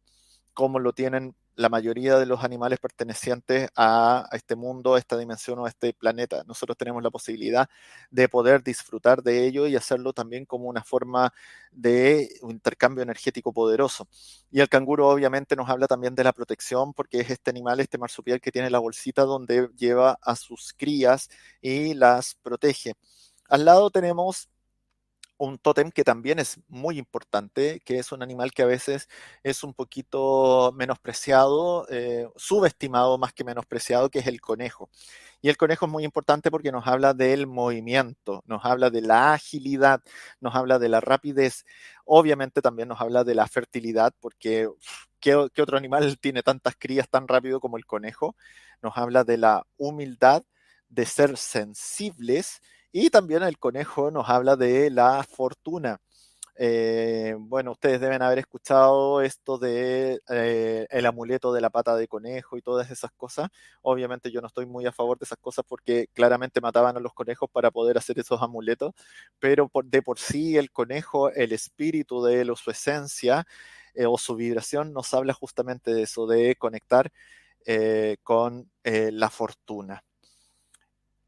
[0.55, 5.59] como lo tienen la mayoría de los animales pertenecientes a, este mundo, a esta dimensión
[5.59, 6.45] o a este planeta.
[6.47, 7.69] Nosotros tenemos la posibilidad
[8.11, 11.33] de poder disfrutar de ello y hacerlo también como una forma
[11.71, 14.09] de intercambio energético poderoso.
[14.51, 17.99] Y el canguro obviamente nos habla también de la protección porque es este animal, este
[17.99, 21.29] marsupial que tiene la bolsita donde lleva a sus crías
[21.61, 22.95] y las protege.
[23.49, 24.49] Al lado tenemos
[25.45, 29.09] un tótem que también es muy importante, que es un animal que a veces
[29.43, 34.91] es un poquito menospreciado, eh, subestimado más que menospreciado, que es el conejo.
[35.43, 39.35] Y el conejo es muy importante porque nos habla del movimiento, nos habla de la
[39.35, 40.03] agilidad,
[40.41, 41.67] nos habla de la rapidez,
[42.07, 44.71] obviamente también nos habla de la fertilidad, porque
[45.21, 48.37] ¿qué, otro animal tiene tantas crías tan rápido como el conejo?
[48.83, 50.43] Nos habla de la humildad,
[50.89, 52.61] de ser sensibles,
[52.97, 56.01] y también el conejo nos habla de la fortuna.
[56.57, 62.07] Eh, bueno, ustedes deben haber escuchado esto de eh, el amuleto de la pata de
[62.09, 63.49] conejo y todas esas cosas.
[63.83, 67.15] Obviamente yo no estoy muy a favor de esas cosas porque claramente mataban a los
[67.15, 68.93] conejos para poder hacer esos amuletos,
[69.41, 73.45] pero de por sí el conejo, el espíritu de él o su esencia
[73.95, 77.11] eh, o su vibración nos habla justamente de eso, de conectar
[78.23, 80.05] con la fortuna.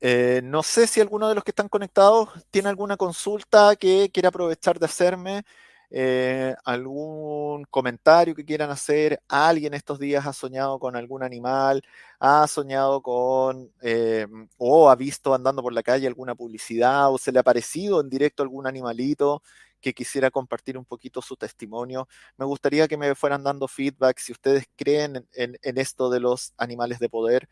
[0.01, 4.29] Eh, no sé si alguno de los que están conectados tiene alguna consulta que quiera
[4.29, 5.43] aprovechar de hacerme,
[5.91, 9.23] eh, algún comentario que quieran hacer.
[9.29, 11.83] ¿Alguien estos días ha soñado con algún animal?
[12.19, 14.27] ¿Ha soñado con eh,
[14.59, 18.11] o ha visto andando por la calle alguna publicidad o se le ha parecido en
[18.11, 19.43] directo algún animalito?
[19.81, 22.09] que quisiera compartir un poquito su testimonio.
[22.39, 26.99] Me gustaría que me fueran dando feedback si ustedes creen en, esto de los animales
[26.99, 27.49] de poder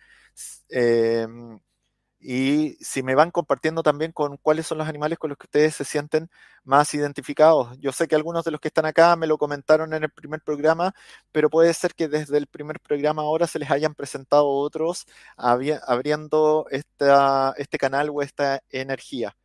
[2.27, 5.75] y si me van compartiendo también con cuáles son los animales con los que ustedes
[5.77, 6.31] se sienten
[6.65, 7.79] más identificados.
[7.81, 10.41] Yo sé que algunos de los que están acá me lo comentaron en el primer
[10.41, 10.95] programa,
[11.33, 15.05] pero puede ser que desde el primer programa ahora se les hayan presentado otros
[15.37, 19.37] abriendo esta, este canal o esta energía.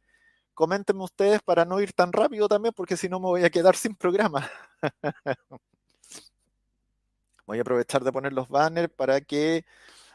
[0.53, 3.75] Coméntenme ustedes para no ir tan rápido también, porque si no me voy a quedar
[3.75, 4.49] sin programa.
[7.45, 9.65] voy a aprovechar de poner los banners para que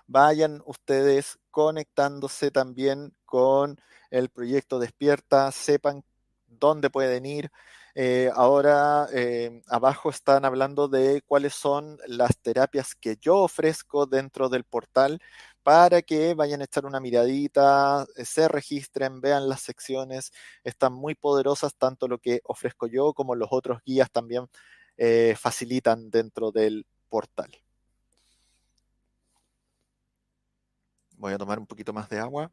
[0.06, 3.78] vayan ustedes conectándose también con
[4.10, 6.04] el proyecto Despierta, sepan
[6.46, 7.50] dónde pueden ir.
[7.96, 14.48] Eh, ahora eh, abajo están hablando de cuáles son las terapias que yo ofrezco dentro
[14.48, 15.20] del portal
[15.62, 20.32] para que vayan a echar una miradita, eh, se registren, vean las secciones,
[20.64, 24.48] están muy poderosas tanto lo que ofrezco yo como los otros guías también
[25.36, 27.63] facilitan dentro del portal.
[31.16, 32.50] Voy a tomar un poquito más de agua.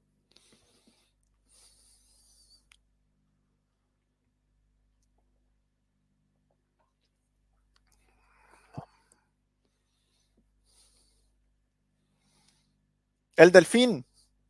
[13.35, 14.05] El delfín,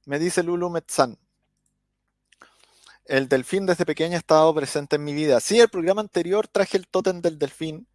[0.06, 1.18] me dice Lulu Metzan.
[3.06, 5.40] El delfín desde pequeña ha estado presente en mi vida.
[5.40, 7.88] Sí, el programa anterior traje el tótem del delfín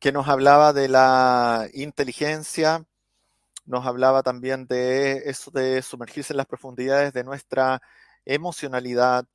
[0.00, 2.84] que nos hablaba de la inteligencia,
[3.64, 7.80] nos hablaba también de eso de sumergirse en las profundidades de nuestra
[8.24, 9.26] emocionalidad.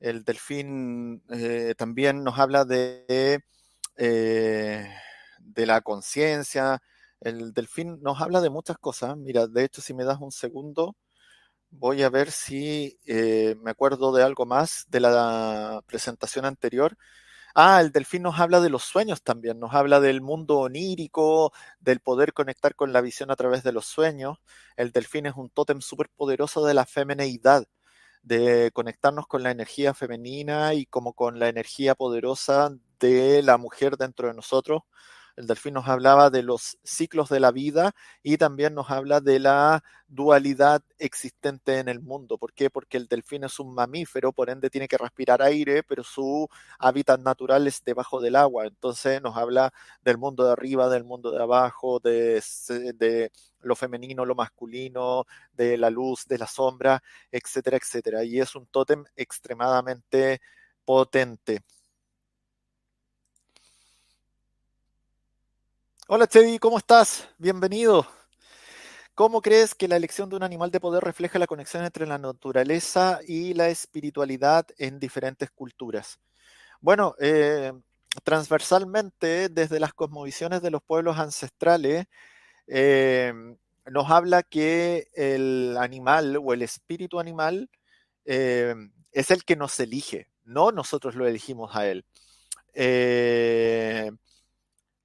[0.00, 3.42] El delfín eh, también nos habla de,
[3.96, 4.88] eh,
[5.38, 6.80] de la conciencia.
[7.20, 9.16] El delfín nos habla de muchas cosas.
[9.16, 10.96] Mira, de hecho, si me das un segundo,
[11.70, 16.96] voy a ver si eh, me acuerdo de algo más de la presentación anterior.
[17.58, 22.00] Ah, el delfín nos habla de los sueños también, nos habla del mundo onírico, del
[22.00, 24.36] poder conectar con la visión a través de los sueños.
[24.76, 27.64] El delfín es un tótem súper poderoso de la femineidad,
[28.22, 33.96] de conectarnos con la energía femenina y como con la energía poderosa de la mujer
[33.96, 34.82] dentro de nosotros.
[35.36, 39.38] El delfín nos hablaba de los ciclos de la vida y también nos habla de
[39.38, 42.38] la dualidad existente en el mundo.
[42.38, 42.70] ¿Por qué?
[42.70, 47.20] Porque el delfín es un mamífero, por ende tiene que respirar aire, pero su hábitat
[47.20, 48.66] natural es debajo del agua.
[48.66, 49.72] Entonces nos habla
[50.02, 52.42] del mundo de arriba, del mundo de abajo, de,
[52.94, 58.24] de lo femenino, lo masculino, de la luz, de la sombra, etcétera, etcétera.
[58.24, 60.40] Y es un tótem extremadamente
[60.84, 61.60] potente.
[66.08, 67.28] Hola Chevy, ¿cómo estás?
[67.36, 68.06] Bienvenido.
[69.16, 72.16] ¿Cómo crees que la elección de un animal de poder refleja la conexión entre la
[72.16, 76.20] naturaleza y la espiritualidad en diferentes culturas?
[76.80, 77.72] Bueno, eh,
[78.22, 82.06] transversalmente, desde las cosmovisiones de los pueblos ancestrales,
[82.68, 83.32] eh,
[83.86, 87.68] nos habla que el animal o el espíritu animal
[88.26, 88.76] eh,
[89.10, 92.04] es el que nos elige, no nosotros lo elegimos a él.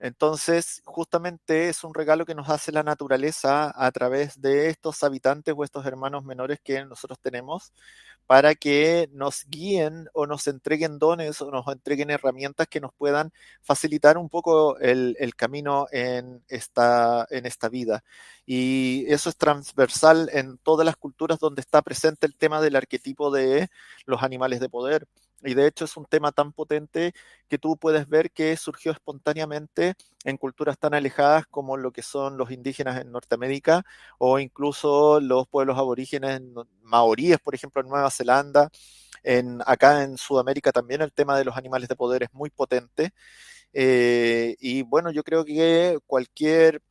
[0.03, 5.53] Entonces, justamente es un regalo que nos hace la naturaleza a través de estos habitantes
[5.55, 7.71] o estos hermanos menores que nosotros tenemos
[8.25, 13.31] para que nos guíen o nos entreguen dones o nos entreguen herramientas que nos puedan
[13.61, 18.03] facilitar un poco el, camino en esta, en esta vida.
[18.45, 23.29] Y eso es transversal en todas las culturas donde está presente el tema del arquetipo
[23.29, 23.69] de
[24.05, 25.07] los animales de poder.
[25.43, 27.13] Y de hecho es un tema tan potente
[27.47, 32.37] que tú puedes ver que surgió espontáneamente en culturas tan alejadas como lo que son
[32.37, 33.83] los indígenas en Norteamérica
[34.19, 36.41] o incluso los pueblos aborígenes
[36.83, 38.69] maoríes, por ejemplo, en Nueva Zelanda.
[39.23, 43.11] En, acá en Sudamérica también el tema de los animales de poder es muy potente.
[43.73, 46.81] Eh, y bueno, yo creo que cualquier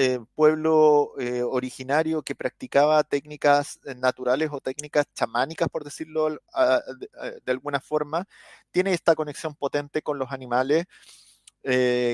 [0.00, 7.50] eh, pueblo eh, originario que practicaba técnicas eh, naturales o técnicas chamánicas, por decirlo de,
[7.52, 8.24] alguna forma,
[8.70, 10.86] tiene esta conexión potente con los animales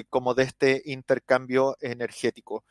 [0.08, 2.64] como de este intercambio energético.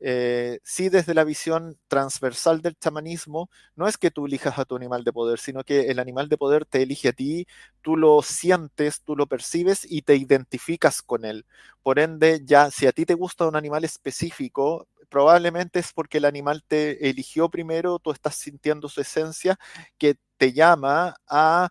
[0.00, 4.76] Eh, sí desde la visión transversal del chamanismo, no es que tú elijas a tu
[4.76, 7.46] animal de poder, sino que el animal de poder te elige a ti,
[7.82, 11.46] tú lo sientes, tú lo percibes y te identificas con él.
[11.82, 16.24] Por ende, ya si a ti te gusta un animal específico, probablemente es porque el
[16.26, 19.58] animal te eligió primero, tú estás sintiendo su esencia
[19.98, 21.70] que te llama a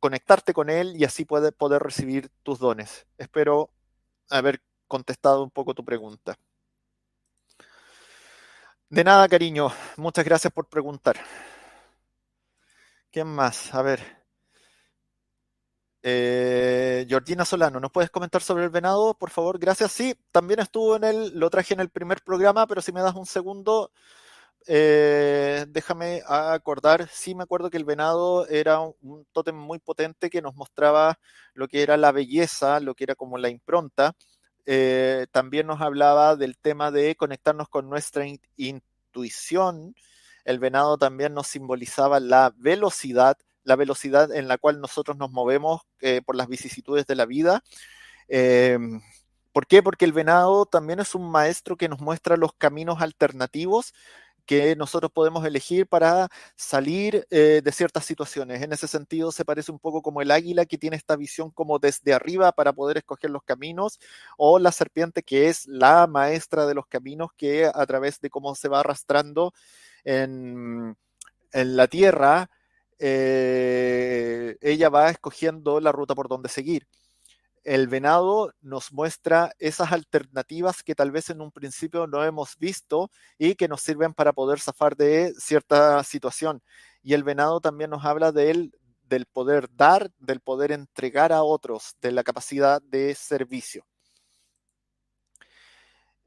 [0.00, 3.06] conectarte con él y así puede poder recibir tus dones.
[3.18, 3.70] Espero
[4.30, 6.38] haber contestado un poco tu pregunta.
[8.94, 9.72] De nada, cariño.
[9.96, 11.16] Muchas gracias por preguntar.
[13.10, 13.74] ¿Quién más?
[13.74, 14.00] A ver.
[16.00, 19.58] Eh, Georgina Solano, ¿nos puedes comentar sobre el venado, por favor?
[19.58, 19.90] Gracias.
[19.90, 23.16] Sí, también estuvo en el, lo traje en el primer programa, pero si me das
[23.16, 23.90] un segundo,
[24.68, 27.08] eh, déjame acordar.
[27.10, 31.18] Sí, me acuerdo que el venado era un, un tótem muy potente que nos mostraba
[31.54, 34.14] lo que era la belleza, lo que era como la impronta.
[34.66, 38.24] Eh, también nos hablaba del tema de conectarnos con nuestra
[38.56, 39.94] intuición.
[40.44, 45.82] El venado también nos simbolizaba la velocidad, la velocidad en la cual nosotros nos movemos
[46.00, 47.62] eh, por las vicisitudes de la vida.
[48.28, 49.00] Em,
[49.52, 49.82] ¿Por qué?
[49.82, 53.94] Porque el venado también es un maestro que nos muestra los caminos alternativos
[54.46, 58.62] que nosotros podemos elegir para salir eh, de ciertas situaciones.
[58.62, 61.78] En ese sentido, se parece un poco como el águila que tiene esta visión como
[61.78, 63.98] desde arriba para poder escoger los caminos,
[64.36, 68.54] o la serpiente que es la maestra de los caminos que a través de cómo
[68.54, 69.52] se va arrastrando
[70.04, 70.96] en,
[71.52, 72.50] la tierra,
[72.98, 76.86] eh, ella va escogiendo la ruta por donde seguir
[77.64, 83.10] el venado nos muestra esas alternativas que tal vez en un principio no hemos visto
[83.38, 86.62] y que nos sirven para poder zafar de cierta situación.
[87.02, 88.70] Y el venado también nos habla de
[89.04, 93.86] del poder dar, del poder entregar a otros, de la capacidad de servicio.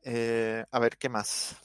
[0.04, 1.58] Eh, a ver, ¿qué más?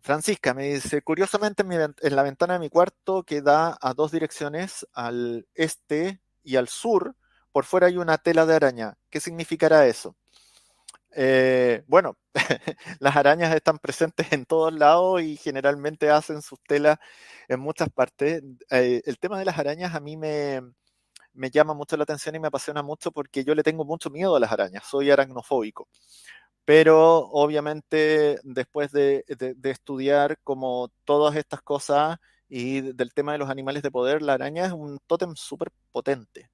[0.00, 4.86] Francisca me dice, curiosamente en, la ventana de mi cuarto que da a dos direcciones,
[4.92, 7.14] al este y al sur,
[7.52, 8.94] por fuera hay una tela de araña.
[9.10, 10.16] ¿Qué significará eso?
[11.14, 12.16] Eh, bueno,
[13.00, 16.98] las arañas están presentes en todos lados y generalmente hacen sus telas
[17.48, 18.42] en muchas partes.
[18.70, 20.62] Eh, el tema de las arañas a mí me,
[21.52, 24.40] llama mucho la atención y me apasiona mucho porque yo le tengo mucho miedo a
[24.40, 25.88] las arañas, soy aracnofóbico.
[26.64, 29.24] Pero obviamente después de,
[29.64, 34.66] estudiar como todas estas cosas y del tema de los animales de poder, la araña
[34.66, 36.51] es un tótem súper potente.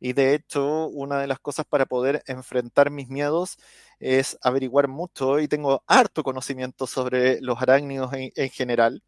[0.00, 3.56] Y de hecho, una de las cosas para poder enfrentar mis miedos
[4.00, 9.02] es averiguar mucho y tengo harto conocimiento sobre los arácnidos en, general.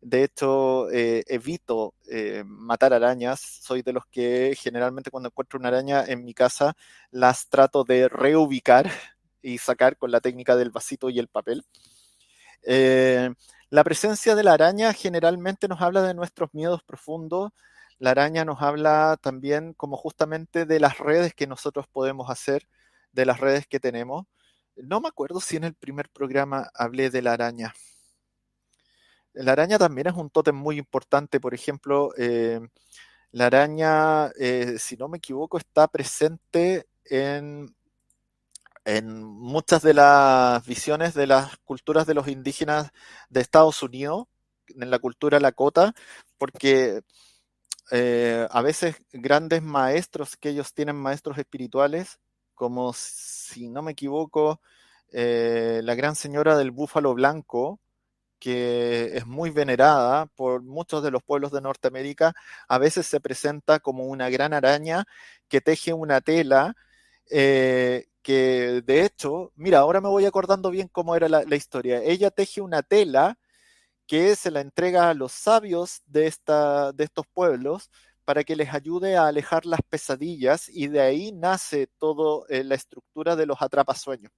[0.00, 3.40] De hecho, eh, evito eh, matar arañas.
[3.40, 6.74] Soy de los que generalmente cuando encuentro una araña en mi casa
[7.10, 8.90] las trato de reubicar
[9.42, 11.64] y sacar con la técnica del vasito y el papel.
[12.62, 13.30] Eh,
[13.70, 17.52] la presencia de la araña generalmente nos habla de nuestros miedos profundos.
[18.04, 22.68] La araña nos habla también como justamente de las redes que nosotros podemos hacer,
[23.12, 24.26] de las redes que tenemos.
[24.76, 27.72] No me acuerdo si en el primer programa hablé de la araña.
[29.32, 31.40] La araña también es un tótem muy importante.
[31.40, 32.60] Por ejemplo, eh,
[33.30, 37.74] la araña, eh, si no me equivoco, está presente en
[38.84, 42.92] en muchas de las visiones de las culturas de los indígenas
[43.30, 44.26] de Estados Unidos,
[44.68, 45.94] en la cultura Lakota,
[46.36, 47.00] porque
[47.90, 52.18] eh, a veces grandes maestros que ellos tienen, maestros espirituales,
[52.54, 54.60] como si no me equivoco,
[55.12, 57.80] eh, la gran señora del búfalo blanco,
[58.38, 62.34] que es muy venerada por muchos de los pueblos de Norteamérica,
[62.68, 65.04] a veces se presenta como una gran araña
[65.48, 66.76] que teje una tela
[67.30, 72.02] eh, que de hecho, mira, ahora me voy acordando bien cómo era la, historia.
[72.02, 73.38] Ella teje una tela
[74.06, 77.90] que se la entrega a los sabios de, esta, de estos pueblos
[78.24, 82.74] para que les ayude a alejar las pesadillas y de ahí nace toda eh, la
[82.74, 84.32] estructura de los atrapasueños.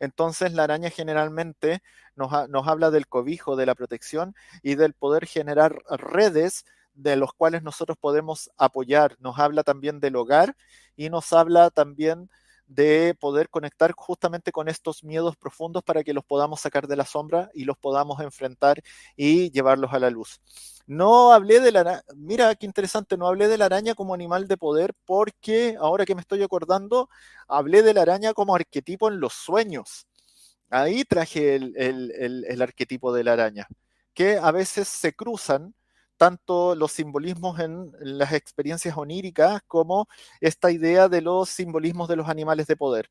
[0.00, 1.82] Entonces la araña generalmente
[2.16, 7.32] nos, nos, habla del cobijo, de la protección y del poder generar redes de los
[7.32, 9.16] cuales nosotros podemos apoyar.
[9.20, 10.56] Nos habla también del hogar
[10.96, 12.30] y nos habla también
[12.70, 17.04] de poder conectar justamente con estos miedos profundos para que los podamos sacar de la
[17.04, 18.80] sombra y los podamos enfrentar
[19.16, 20.40] y llevarlos a la luz.
[20.86, 24.46] No hablé de la araña, mira qué interesante, no hablé de la araña como animal
[24.46, 27.08] de poder porque ahora que me estoy acordando,
[27.48, 30.06] hablé de la araña como arquetipo en los sueños.
[30.70, 33.66] Ahí traje el, el arquetipo de la araña,
[34.14, 35.74] que a veces se cruzan
[36.20, 40.06] tanto los simbolismos en las experiencias oníricas como
[40.42, 43.10] esta idea de los simbolismos de los animales de poder.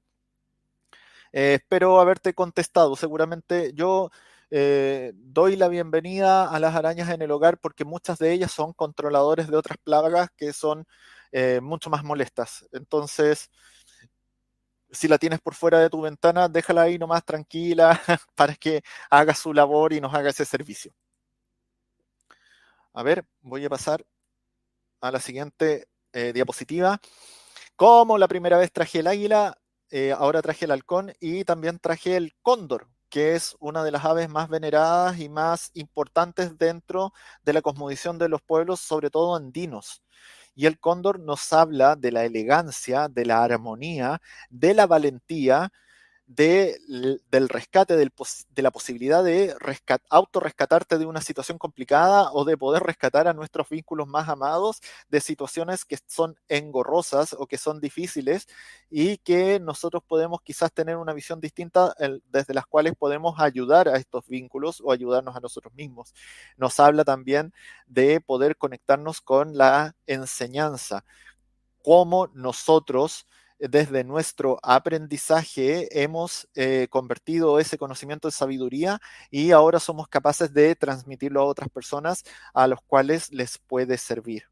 [1.34, 2.96] Eh, espero haberte contestado.
[2.96, 4.12] Seguramente yo
[4.52, 8.74] eh, doy la bienvenida a las arañas en el hogar porque muchas de ellas son
[8.74, 10.86] controladores de otras plagas que son
[11.32, 12.68] eh, mucho más molestas.
[12.72, 13.50] Entonces,
[14.92, 18.00] si la tienes por fuera de tu ventana, déjala ahí nomás tranquila
[18.36, 20.94] para que haga su labor y nos haga ese servicio.
[22.94, 24.06] A ver, voy a pasar
[25.02, 27.00] a la siguiente eh, diapositiva.
[27.76, 29.58] Como la primera vez traje el águila,
[29.92, 34.06] eh, ahora traje el halcón y también traje el cóndor, que es una de las
[34.06, 37.14] aves más veneradas y más importantes dentro
[37.44, 40.04] de la cosmovisión de los pueblos, sobre todo andinos.
[40.56, 45.72] Y el cóndor nos habla de la elegancia, de la armonía, de la valentía,
[46.30, 49.56] del rescate, de la posibilidad de
[50.12, 55.22] autorrescatarte de una situación complicada o de poder rescatar a nuestros vínculos más amados de
[55.22, 58.48] situaciones que son engorrosas o que son difíciles
[58.92, 61.96] y que nosotros podemos quizás tener una visión distinta
[62.32, 66.14] desde las cuales podemos ayudar a estos vínculos o ayudarnos a nosotros mismos.
[66.58, 67.54] Nos habla también
[67.88, 71.04] de poder conectarnos con la enseñanza,
[71.82, 73.26] cómo nosotros
[73.60, 80.76] desde nuestro aprendizaje hemos eh, convertido ese conocimiento en sabiduría y ahora somos capaces de
[80.76, 84.44] transmitirlo a otras personas a los cuales les puede servir.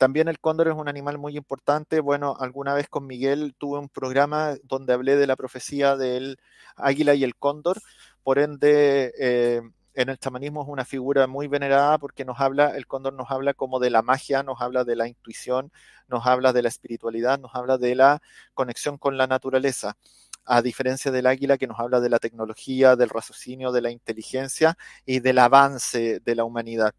[0.00, 2.00] También el cóndor es un animal muy importante.
[2.00, 6.38] Bueno, alguna vez con Miguel tuve un programa donde hablé de la profecía del
[6.74, 7.82] águila y el cóndor.
[8.22, 9.60] Por ende, eh,
[9.94, 13.54] en el chamanismo es una figura muy venerada porque nos habla, el cóndor nos habla
[13.54, 15.72] como de la magia, nos habla de la intuición,
[16.08, 18.22] nos habla de la espiritualidad, nos habla de la
[18.54, 19.96] conexión con la naturaleza,
[20.44, 24.76] a diferencia del águila que nos habla de la tecnología, del raciocinio, de la inteligencia
[25.04, 26.94] y del avance de la humanidad.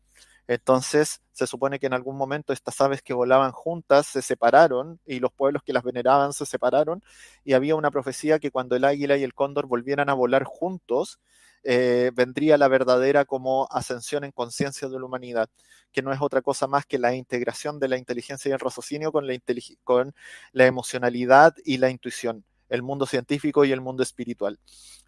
[0.47, 5.19] Entonces, se supone que en algún momento estas aves que volaban juntas se separaron y
[5.19, 7.01] los pueblos que las veneraban se separaron
[7.45, 11.19] y había una profecía que cuando el águila y el cóndor volvieran a volar juntos,
[11.64, 15.49] eh, vendría la verdadera como ascensión en conciencia de la humanidad,
[15.91, 19.12] que no es otra cosa más que la integración de la inteligencia y el raciocinio
[19.12, 19.38] con la,
[19.84, 20.14] con
[20.53, 24.57] la emocionalidad y la intuición el mundo científico y el mundo espiritual.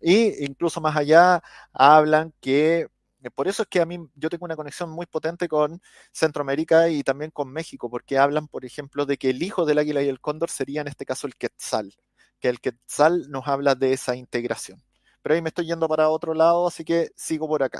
[0.01, 1.41] Y incluso más allá
[1.71, 2.89] hablan que
[3.23, 5.81] eh, por eso es que a mí yo tengo una conexión muy potente con
[6.11, 10.03] Centroamérica y también con México, porque hablan, por ejemplo, de que el hijo del águila
[10.03, 11.95] y el cóndor sería en este caso el quetzal,
[12.39, 14.83] que el quetzal nos habla de esa integración.
[15.23, 17.79] Pero ahí me estoy yendo para otro lado, así que sigo por acá.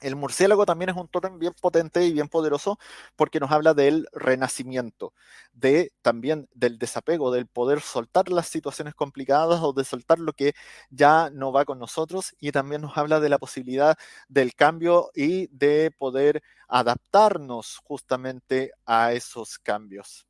[0.00, 2.78] El murciélago también es un tótem bien potente y bien poderoso
[3.16, 5.12] porque nos habla del renacimiento,
[5.52, 10.54] de también del desapego, del poder soltar las situaciones complicadas o de soltar lo que
[10.90, 13.98] ya no va con nosotros y también nos habla de la posibilidad
[14.28, 20.26] del cambio y de poder adaptarnos justamente a esos cambios.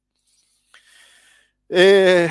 [1.68, 2.31] Eh,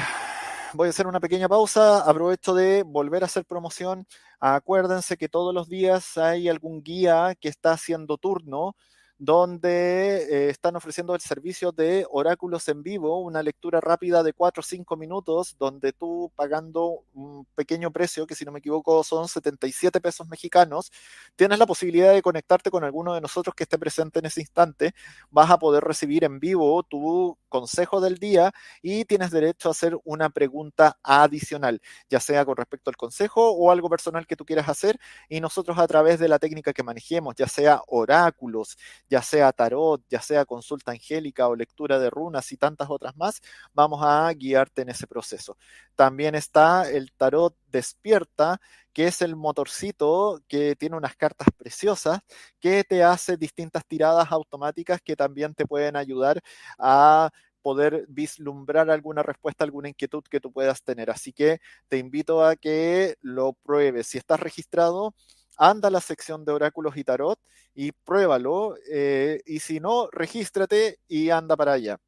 [0.73, 1.99] voy a hacer una pequeña pausa.
[2.01, 4.05] Aprovecho de volver a hacer promoción.
[4.39, 8.75] Acuérdense que todos los días hay algún guía que está haciendo turno
[9.19, 14.61] donde eh, están ofreciendo el servicio de oráculos en vivo, una lectura rápida de 4
[14.61, 19.27] o 5 minutos, donde tú pagando un pequeño precio, que si no me equivoco son
[19.27, 20.91] 77 pesos mexicanos,
[21.35, 24.93] tienes la posibilidad de conectarte con alguno de nosotros que esté presente en ese instante,
[25.31, 28.51] vas a poder recibir en vivo tu consejo del día
[28.81, 33.71] y tienes derecho a hacer una pregunta adicional, ya sea con respecto al consejo o
[33.71, 34.99] algo personal que tú quieras hacer
[35.29, 38.77] y nosotros a través de la técnica que manejemos, ya sea oráculos,
[39.09, 43.41] ya sea tarot, ya sea consulta angélica o lectura de runas y tantas otras más,
[43.73, 45.57] vamos a guiarte en ese proceso.
[45.95, 48.59] También está el tarot despierta,
[48.93, 52.19] que es el motorcito que tiene unas cartas preciosas
[52.59, 56.41] que te hace distintas tiradas automáticas que también te pueden ayudar
[56.79, 57.29] a
[57.61, 61.09] poder vislumbrar alguna respuesta, alguna inquietud que tú puedas tener.
[61.11, 64.07] Así que te invito a que lo pruebes.
[64.07, 65.13] Si estás registrado,
[65.57, 67.39] anda a la sección de oráculos y tarot
[67.73, 68.75] y pruébalo.
[68.91, 71.99] Eh, y si no, regístrate y anda para allá.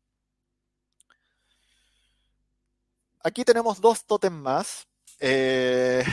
[3.23, 4.87] Aquí tenemos dos totem más.
[5.19, 6.03] Eh,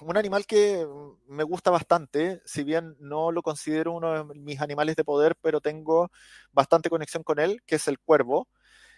[0.00, 0.86] un animal que
[1.26, 5.60] me gusta bastante, si bien no lo considero uno de mis animales de poder, pero
[5.60, 6.10] tengo
[6.52, 8.48] bastante conexión con él, que es el cuervo.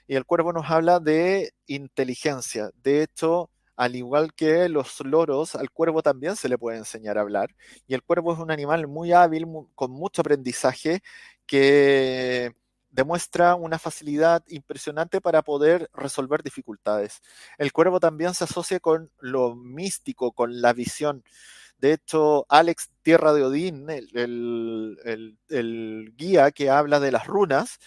[0.06, 2.70] Y el cuervo nos habla de inteligencia.
[2.74, 3.50] De hecho,
[3.80, 7.56] al igual que los loros, al cuervo también se le puede enseñar a hablar.
[7.86, 11.02] Y el cuervo es un animal muy hábil, con mucho aprendizaje,
[11.46, 12.54] que
[12.90, 17.22] demuestra una facilidad impresionante para poder resolver dificultades.
[17.56, 21.24] El cuervo también se asocia con lo místico, con la visión.
[21.78, 25.32] De hecho, Alex Tierra de Odín, el,
[26.18, 27.78] guía que habla de las runas,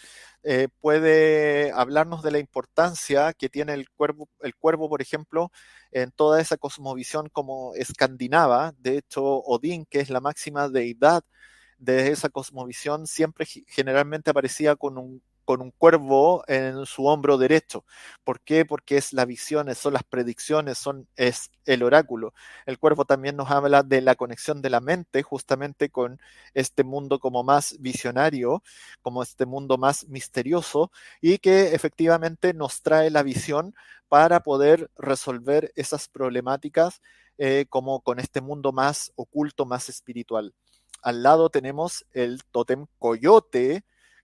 [0.43, 5.51] eh, puede hablarnos de la importancia que tiene el cuervo, el cuervo, por ejemplo,
[5.91, 8.73] en toda esa cosmovisión como escandinava.
[8.77, 11.23] De hecho, Odín, que es la máxima deidad
[11.77, 17.85] de esa cosmovisión, siempre generalmente aparecía con un con un cuervo en su hombro derecho.
[18.23, 18.65] ¿Por qué?
[18.65, 22.33] Porque es la visión, son las predicciones, son, es el oráculo.
[22.65, 26.19] El cuervo también nos habla de la conexión de la mente justamente con
[26.53, 28.63] este mundo como más visionario,
[29.01, 30.91] como este mundo más misterioso
[31.21, 33.73] y que efectivamente nos trae la visión
[34.07, 37.01] para poder resolver esas problemáticas
[37.37, 40.53] eh, como con este mundo más oculto, más espiritual.
[41.01, 43.83] Al lado tenemos el tótem coyote,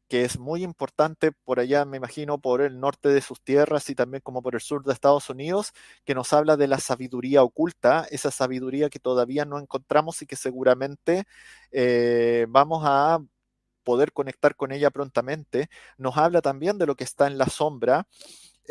[0.10, 3.96] que es muy importante por allá, me imagino, por el norte de sus tierras y
[3.96, 5.72] también como por el sur de Estados Unidos,
[6.04, 10.36] que nos habla de la sabiduría oculta, esa sabiduría que todavía no encontramos y que
[10.36, 11.26] seguramente
[11.72, 13.20] eh, vamos a
[13.84, 15.70] poder conectar con ella prontamente.
[15.98, 18.08] Nos habla también de lo que está en la sombra.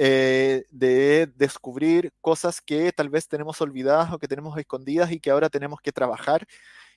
[0.00, 5.32] Eh, de descubrir cosas que tal vez tenemos olvidadas o que tenemos escondidas y que
[5.32, 6.46] ahora tenemos que trabajar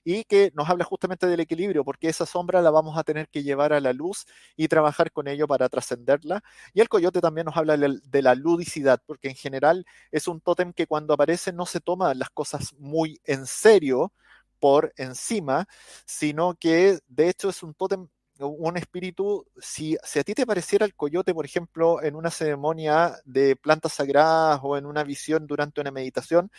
[0.03, 3.43] y que nos habla justamente del equilibrio, porque esa sombra la vamos a tener que
[3.43, 4.25] llevar a la luz
[4.55, 6.43] y trabajar con ello para trascenderla.
[6.73, 10.73] Y el coyote también nos habla de la ludicidad, porque en general es un tótem
[10.73, 14.13] que cuando aparece no se toma las cosas muy en serio
[14.59, 15.67] por encima,
[16.05, 18.07] sino que de hecho es un tótem
[18.47, 23.15] un espíritu, si, si, a ti te pareciera el coyote, por ejemplo, en una ceremonia
[23.25, 26.51] de plantas sagradas o en una visión durante una meditación,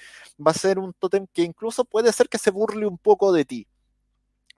[0.44, 3.44] va a ser un tótem que incluso puede ser que se burle un poco de
[3.44, 3.66] ti.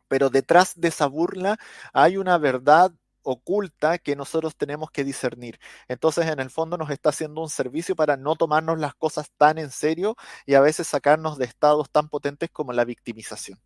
[0.08, 1.58] Pero detrás de esa burla
[1.92, 2.92] hay una verdad
[3.24, 5.58] oculta que nosotros tenemos que discernir.
[5.88, 9.58] Entonces, en el fondo nos está haciendo un servicio para no tomarnos las cosas tan
[9.58, 10.16] en serio
[10.46, 13.58] y a veces sacarnos de estados tan potentes como la victimización.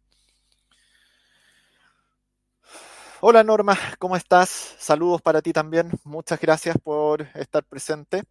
[3.20, 4.48] Hola Norma, ¿cómo estás?
[4.78, 5.90] Saludos para ti también.
[6.04, 8.22] Muchas gracias por estar presente.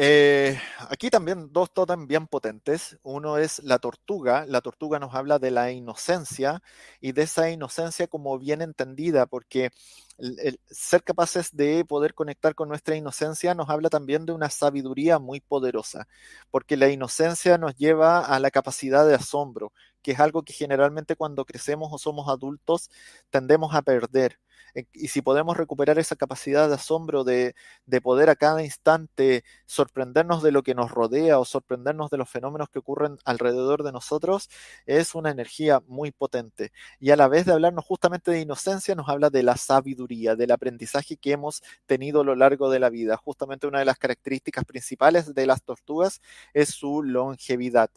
[0.00, 2.98] Eh, aquí también dos totem bien potentes.
[3.02, 4.46] Uno es la tortuga.
[4.46, 6.62] La tortuga nos habla de la inocencia
[7.00, 9.70] y de esa inocencia como bien entendida, porque
[10.70, 15.40] ser capaces de poder conectar con nuestra inocencia nos habla también de una sabiduría muy
[15.40, 16.08] poderosa,
[16.50, 19.72] porque la inocencia nos lleva a la capacidad de asombro,
[20.02, 22.90] que es algo que generalmente cuando crecemos o somos adultos
[23.30, 24.38] tendemos a perder.
[24.74, 27.54] Eh, y si podemos recuperar esa capacidad de asombro, de,
[28.02, 32.68] poder a cada instante sorprendernos de lo que nos rodea o sorprendernos de los fenómenos
[32.68, 34.48] que ocurren alrededor de nosotros,
[34.86, 36.72] es una energía muy potente.
[37.00, 40.52] Y a la vez de hablarnos justamente de inocencia, nos habla de la sabiduría, del
[40.52, 43.16] aprendizaje que hemos tenido a lo largo de la vida.
[43.16, 46.20] Justamente una de las características principales de las tortugas
[46.54, 47.90] es su longevidad.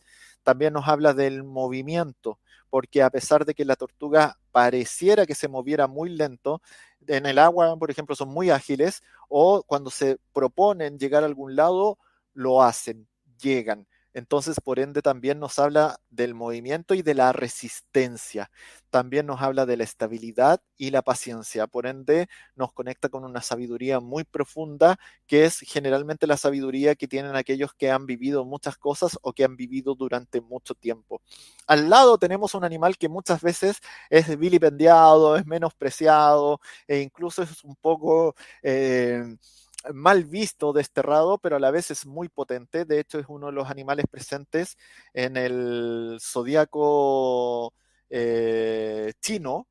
[0.44, 2.40] También nos habla del movimiento
[2.72, 6.62] porque a pesar de que la tortuga pareciera que se moviera muy lento,
[7.06, 11.56] en el agua, por ejemplo, son muy ágiles o cuando se proponen llegar a algún
[11.56, 12.00] lado,
[12.34, 13.08] lo hacen,
[13.42, 13.88] llegan.
[14.14, 18.52] Entonces, por ende, también nos habla del movimiento y de la resistencia.
[18.90, 21.68] También nos habla de la estabilidad y la paciencia.
[21.68, 27.08] Por ende, nos conecta con una sabiduría muy profunda, que es generalmente la sabiduría que
[27.08, 31.22] tienen aquellos que han vivido muchas cosas o que han vivido durante mucho tiempo.
[31.68, 33.78] Al lado tenemos un animal que muchas veces
[34.10, 38.36] es vilipendiado, es menospreciado e incluso es un poco...
[38.62, 39.38] Eh,
[39.94, 42.86] mal visto, desterrado, pero a la vez es muy potente.
[42.86, 44.78] De hecho, es uno de los animales presentes
[45.14, 47.74] en el zodiaco
[48.10, 49.68] eh, chino,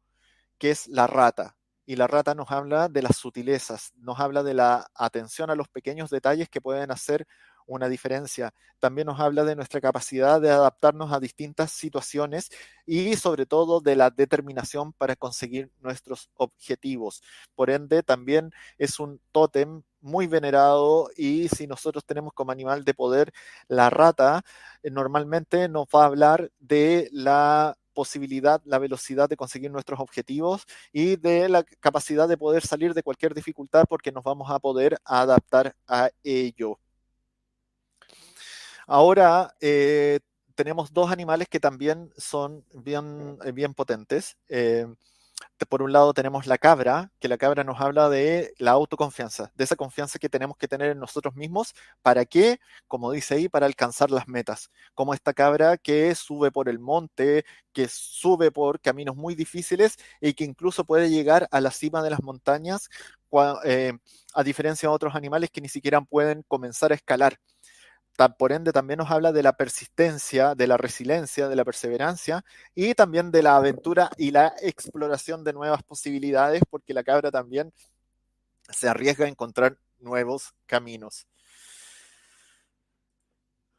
[0.58, 1.56] que es la rata.
[1.86, 5.68] Y la rata nos habla de las sutilezas, nos habla de la atención a los
[5.68, 7.26] pequeños detalles que pueden hacer
[7.66, 8.52] una diferencia.
[8.78, 12.50] También nos habla de nuestra capacidad de adaptarnos a distintas situaciones
[12.86, 17.22] y sobre todo de la determinación para conseguir nuestros objetivos.
[17.54, 22.94] Por ende, también es un tótem muy venerado y si nosotros tenemos como animal de
[22.94, 23.32] poder
[23.68, 24.42] la rata,
[24.82, 30.64] eh, normalmente nos va a hablar de la posibilidad, la velocidad de conseguir nuestros objetivos
[30.92, 34.96] y de la capacidad de poder salir de cualquier dificultad porque nos vamos a poder
[35.04, 36.78] adaptar a ello.
[38.92, 40.18] Ahora eh,
[40.56, 44.36] tenemos dos animales que también son bien, eh, bien potentes
[45.68, 49.64] por un lado tenemos la cabra, que la cabra nos habla de la autoconfianza, de
[49.64, 51.74] esa confianza que tenemos que tener en nosotros mismos.
[52.02, 52.60] ¿Para qué?
[52.88, 54.70] Como dice ahí, para alcanzar las metas.
[54.94, 60.34] Como esta cabra que sube por el monte, que sube por caminos muy difíciles y
[60.34, 62.88] que incluso puede llegar a la cima de las montañas,
[63.64, 63.92] eh,
[64.34, 67.38] a diferencia de otros animales que ni siquiera pueden comenzar a escalar
[68.28, 72.44] por ende también nos habla de la persistencia, de la resiliencia, de la perseverancia
[72.74, 77.72] y también de la aventura y la exploración de nuevas posibilidades, porque la cabra también
[78.68, 81.26] se arriesga a encontrar nuevos caminos.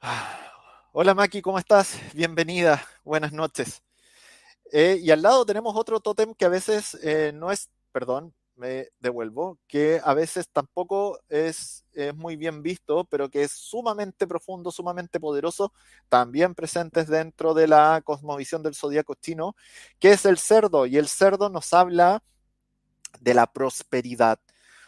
[0.93, 1.99] Hola Maki, ¿cómo estás?
[2.13, 3.83] Bienvenida, buenas noches.
[4.71, 8.89] Eh, y al lado tenemos otro tótem que a veces eh, no es, perdón, me
[8.99, 11.83] devuelvo, que a veces tampoco es,
[12.15, 15.73] muy bien visto, pero que es sumamente profundo, sumamente poderoso,
[16.09, 19.55] también presentes dentro de la cosmovisión del zodíaco chino,
[19.99, 20.85] que es el cerdo.
[20.85, 22.23] Y el cerdo nos habla
[23.19, 24.39] de la prosperidad,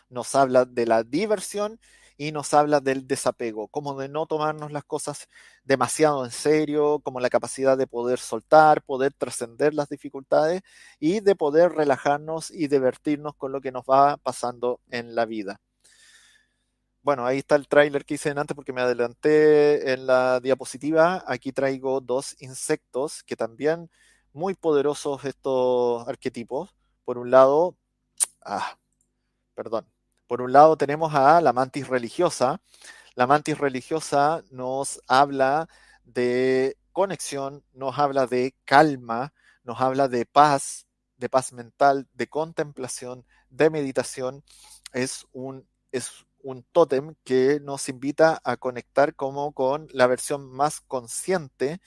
[0.08, 1.80] nos habla de la diversión
[2.28, 5.28] y nos habla del desapego, como de no tomarnos las cosas
[5.66, 10.62] demasiado en serio, como la capacidad de poder soltar, poder trascender las dificultades
[11.00, 15.60] y de poder relajarnos y divertirnos con lo que nos va pasando en la vida.
[17.02, 21.24] Bueno, ahí está el tráiler que hice antes porque me adelanté en la diapositiva.
[21.28, 23.90] Aquí traigo dos insectos que también
[24.32, 26.74] muy poderosos estos arquetipos.
[27.04, 27.76] Por un lado,
[28.46, 28.78] ah,
[29.56, 29.86] perdón,
[30.28, 32.62] por un lado tenemos a la mantis religiosa.
[33.16, 35.68] La mantis religiosa nos habla
[36.04, 43.26] de conexión, nos habla de calma, nos habla de paz, de paz mental, de contemplación,
[43.50, 44.44] de meditación.
[44.94, 50.82] Es un, es un tótem que nos invita a conectar como con la versión más
[50.82, 51.80] consciente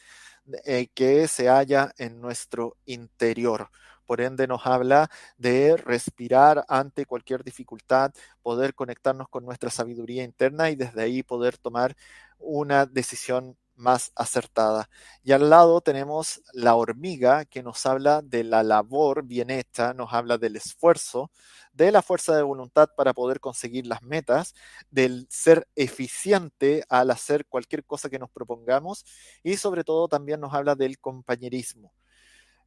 [0.64, 3.70] eh, que se halla en nuestro interior.
[4.06, 10.70] Por ende nos habla de respirar ante cualquier dificultad, poder conectarnos con nuestra sabiduría interna
[10.70, 11.96] y desde ahí poder tomar
[12.38, 14.88] una decisión más acertada.
[15.22, 20.12] Y al lado tenemos la hormiga que nos habla de la labor bien hecha, nos
[20.12, 21.30] habla del esfuerzo,
[21.72, 24.54] de la fuerza de voluntad para poder conseguir las metas,
[24.90, 29.04] del ser eficiente al hacer cualquier cosa que nos propongamos
[29.42, 31.92] y sobre todo también nos habla del compañerismo.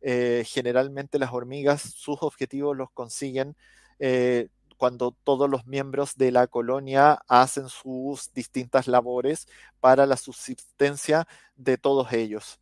[0.01, 3.55] Eh, generalmente las hormigas sus objetivos los consiguen
[3.99, 4.47] eh,
[4.77, 9.47] cuando todos los miembros de la colonia hacen sus distintas labores
[9.81, 11.27] para la subsistencia
[11.57, 12.59] de todos ellos.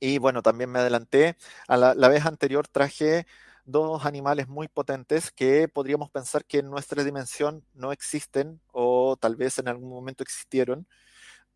[0.00, 1.36] Y bueno, también me adelanté.
[1.66, 3.26] A la, la vez anterior traje
[3.64, 9.36] dos animales muy potentes que podríamos pensar que en nuestra dimensión no existen o tal
[9.36, 10.86] vez en algún momento existieron.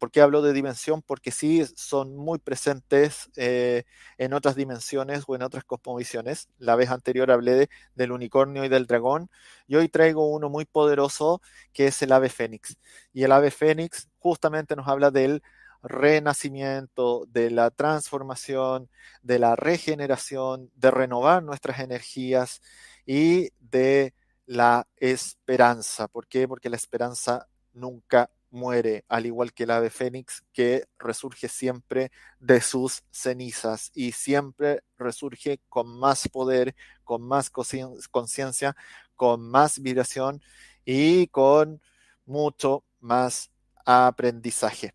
[0.03, 1.01] ¿Por qué hablo de dimensión?
[1.01, 3.85] Porque sí son muy presentes eh,
[4.19, 6.49] en otras dimensiones o en otras cosmovisiones.
[6.59, 9.31] La vez anterior hablé del unicornio y del dragón
[9.69, 11.41] y hoy traigo uno muy poderoso
[11.73, 12.77] que es el ave fénix.
[13.13, 15.41] Y el ave fénix justamente nos habla del
[15.85, 18.91] renacimiento, de la transformación,
[19.23, 22.61] de la regeneración, de renovar nuestras energías
[23.07, 24.15] y de
[24.47, 26.09] la esperanza.
[26.09, 26.49] ¿Por qué?
[26.49, 32.61] Porque la esperanza nunca muere, al igual que el ave fénix, que resurge siempre de
[32.61, 38.77] sus cenizas y siempre resurge con más poder, con más conciencia,
[39.17, 40.43] con más vibración
[40.85, 41.81] y con
[42.27, 43.51] mucho más
[43.85, 44.95] aprendizaje.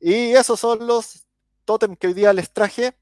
[0.00, 1.26] Y esos son los
[1.64, 2.94] tótem que hoy día les traje.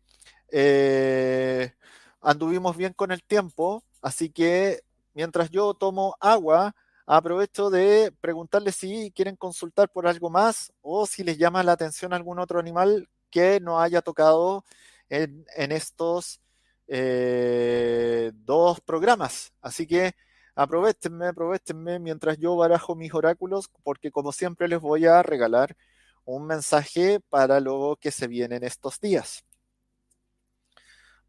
[0.51, 1.73] Eh,
[2.21, 4.83] anduvimos bien con el tiempo, así que
[5.15, 6.75] mientras yo tomo agua,
[7.07, 12.13] aprovecho de preguntarles si quieren consultar por algo más o si les llama la atención
[12.13, 14.65] algún otro animal que no haya tocado
[15.09, 16.41] en, estos
[16.89, 19.53] eh, dos programas.
[19.61, 20.15] Así que
[20.55, 25.77] aprovechenme, aprovechenme mientras yo barajo mis oráculos, porque como siempre les voy a regalar
[26.25, 29.45] un mensaje para lo que se viene en estos días.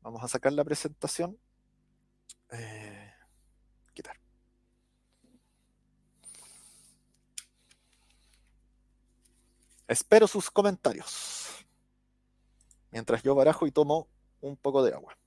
[0.01, 1.37] Vamos a sacar la presentación.
[2.51, 2.86] Eh,
[9.87, 11.65] Espero sus comentarios.
[12.91, 14.07] Mientras yo barajo y tomo
[14.41, 15.17] un poco de agua.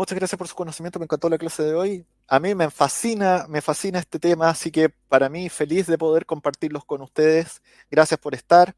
[0.00, 2.06] Muchas gracias por su conocimiento, me encantó la clase de hoy.
[2.26, 6.24] A mí me fascina, me fascina este tema, así que para mí feliz de poder
[6.24, 7.60] compartirlos con ustedes.
[7.90, 8.74] Gracias por estar.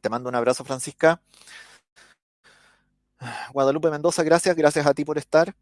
[0.00, 1.20] Te mando un abrazo, Francisca.
[3.52, 5.52] Guadalupe Mendoza, gracias, gracias a ti por estar.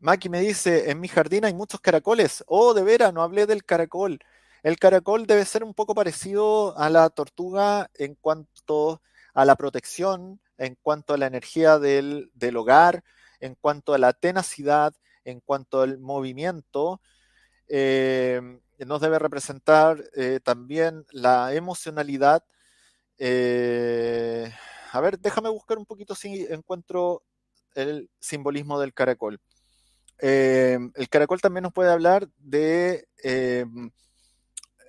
[0.00, 2.44] Maki me dice, en mi jardín hay muchos caracoles.
[2.46, 4.20] Oh, de veras, no hablé del caracol.
[4.62, 9.02] El caracol debe ser un poco parecido a la tortuga en cuanto
[9.34, 13.04] a la protección, en cuanto a la energía del, hogar,
[13.40, 14.94] en cuanto a la tenacidad,
[15.24, 17.00] en cuanto al movimiento.
[17.68, 18.40] Eh,
[18.78, 22.44] nos debe representar eh, también la emocionalidad.
[23.18, 24.52] Eh,
[24.92, 27.22] a ver, déjame buscar un poquito si encuentro
[27.74, 29.40] el simbolismo del caracol.
[30.18, 33.08] el caracol también nos puede hablar de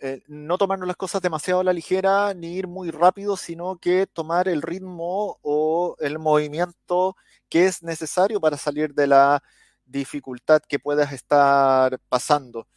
[0.01, 4.07] eh, no tomarnos las cosas demasiado a la ligera ni ir muy rápido, sino que
[4.07, 7.15] tomar el ritmo o el movimiento
[7.49, 9.41] que es necesario para salir de la
[9.85, 12.67] dificultad que puedas estar pasando.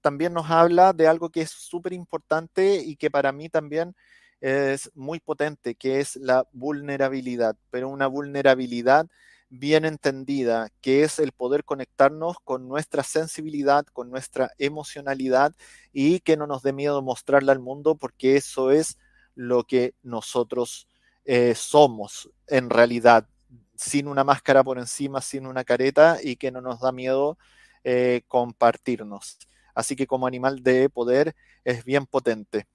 [0.00, 3.94] También nos habla de algo que es súper importante y que para mí también
[4.40, 9.08] es muy potente, que es la vulnerabilidad, pero una vulnerabilidad
[9.50, 15.54] bien entendida, que es el poder conectarnos con nuestra sensibilidad, con nuestra emocionalidad
[15.92, 18.98] y que no nos dé miedo mostrarla al mundo porque eso es
[19.34, 20.88] lo que nosotros
[21.24, 23.28] eh, somos en realidad,
[23.76, 27.38] sin una máscara por encima, sin una careta y que no nos da miedo
[27.84, 29.38] eh, compartirnos.
[29.74, 31.34] Así que como animal de poder
[31.64, 32.66] es bien potente.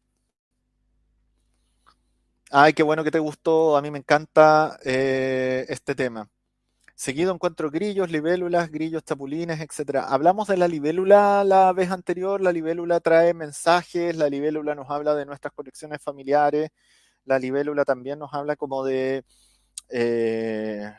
[2.49, 3.75] Ay, qué bueno que te gustó.
[3.75, 6.29] A mí me encanta eh, este tema.
[6.95, 10.05] Seguido encuentro grillos, libélulas, grillos, chapulines, etc.
[10.07, 12.39] Hablamos de la libélula la vez anterior.
[12.41, 16.69] La libélula trae mensajes, la libélula nos habla de nuestras conexiones familiares,
[17.25, 19.25] la libélula también nos habla como de...
[19.89, 20.93] Eh,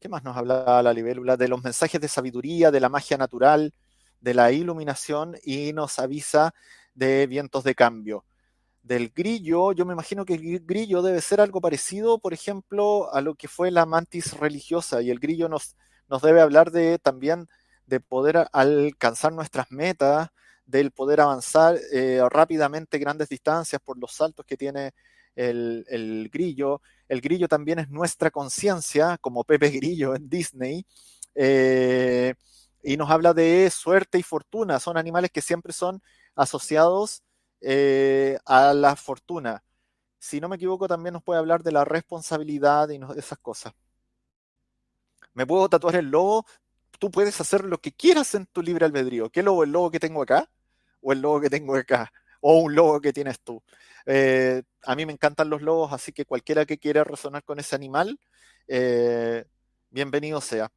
[0.00, 1.36] ¿Qué más nos habla la libélula?
[1.36, 3.74] De los mensajes de sabiduría, de la magia natural,
[4.20, 6.54] de la iluminación y nos avisa
[6.94, 8.24] de vientos de cambio
[8.88, 13.20] del grillo, yo me imagino que el grillo debe ser algo parecido, por ejemplo, a
[13.20, 15.76] lo que fue la mantis religiosa, y el grillo nos,
[16.08, 17.48] nos debe hablar de también
[17.86, 20.30] de poder alcanzar nuestras metas,
[20.64, 24.92] del poder avanzar eh, rápidamente grandes distancias por los saltos que tiene
[25.36, 26.80] el, grillo.
[27.08, 30.84] El grillo también es nuestra conciencia, como Pepe Grillo en Disney.
[31.34, 32.34] Eh,
[32.82, 34.80] y nos habla de suerte y fortuna.
[34.80, 36.02] Son animales que siempre son
[36.34, 37.22] asociados
[37.60, 39.62] eh, a la fortuna.
[40.18, 43.72] Si no me equivoco, también nos puede hablar de la responsabilidad y esas cosas.
[45.34, 46.44] me puedo tatuar el lobo,
[46.98, 49.30] tú puedes hacer lo que quieras en tu libre albedrío.
[49.30, 49.64] ¿Qué lobo?
[49.64, 50.50] ¿El lobo que tengo acá?
[51.00, 52.12] ¿O el lobo que tengo acá?
[52.40, 53.62] ¿O un lobo que tienes tú?
[54.06, 57.76] Eh, a mí me encantan los lobos, así que cualquiera que quiera resonar con ese
[57.76, 58.18] animal,
[58.66, 59.44] eh,
[59.90, 60.70] bienvenido sea.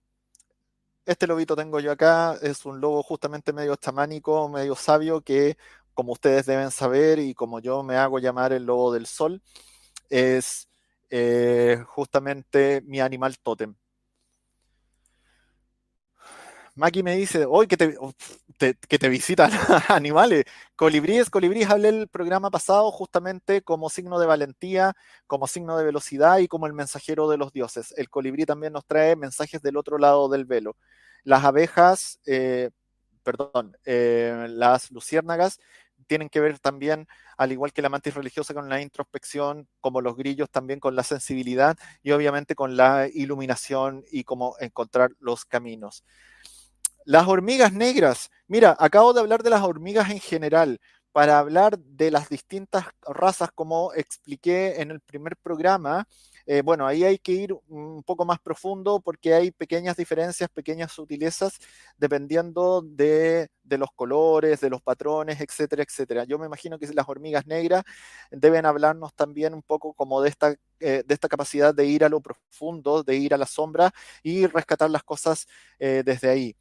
[1.06, 5.58] Este lobito tengo yo acá, es un lobo justamente medio chamánico, medio sabio, que
[6.02, 9.39] como ustedes deben saber y como yo me hago llamar el lobo del sol,
[10.10, 10.68] es
[11.12, 13.76] eh, justamente mi animal tótem.
[16.74, 17.95] Maki me dice, hoy que te,
[18.58, 19.52] que te visitan
[19.89, 20.45] animales.
[20.76, 24.93] Colibríes, colibríes, hablé el programa pasado justamente como signo de valentía,
[25.28, 27.93] como signo de velocidad y como el mensajero de los dioses.
[27.95, 30.78] El colibrí también nos trae mensajes del otro lado del velo.
[31.24, 32.72] Las abejas, eh,
[33.22, 35.60] perdón, eh, las luciérnagas
[36.12, 37.07] tienen que ver también,
[37.38, 41.03] al igual que la mantis religiosa, con la introspección, como los grillos también con la
[41.03, 46.03] sensibilidad y obviamente con la iluminación y cómo encontrar los caminos.
[47.05, 48.30] Las hormigas negras.
[48.47, 50.82] Mira, acabo de hablar de las hormigas en general.
[51.14, 56.09] Para hablar de las distintas razas, como expliqué en el primer programa,
[56.54, 60.91] eh, bueno, ahí hay que ir un poco más profundo porque hay pequeñas diferencias, pequeñas
[60.91, 61.58] sutilezas,
[61.97, 66.26] dependiendo de, los colores, de los patrones, etcétera, etcétera.
[66.26, 67.84] Yo me imagino que las hormigas negras
[68.32, 72.10] deben hablarnos también un poco como de esta, eh, de esta capacidad de ir a
[72.10, 75.47] lo profundo, de ir a la sombra y rescatar las cosas
[75.80, 76.58] eh, desde ahí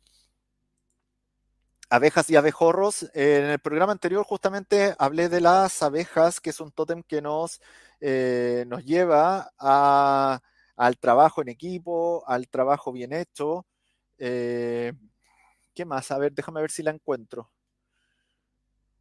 [1.91, 3.11] abejas y abejorros.
[3.15, 7.61] en el programa anterior justamente hablé de las abejas, que es un tótem que nos,
[8.01, 13.67] eh, nos lleva al trabajo en equipo, al trabajo bien hecho.
[14.19, 14.93] Eh,
[15.75, 16.11] ¿Qué más?
[16.11, 17.51] A ver, déjame ver si la encuentro.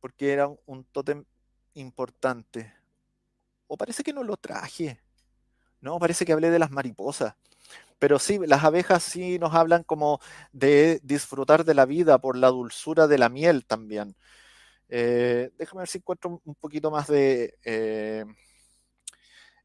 [0.02, 1.24] Porque era un tótem
[1.76, 2.74] importante.
[3.68, 5.00] O parece que no lo traje.
[5.82, 7.36] No, parece que hablé de las mariposas.
[8.00, 10.20] Pero sí, las abejas sí nos hablan como
[10.54, 14.16] de disfrutar de la vida por la dulzura de la miel también.
[14.90, 17.58] Eh, déjame ver si encuentro un poquito más de...
[17.64, 18.26] Eh,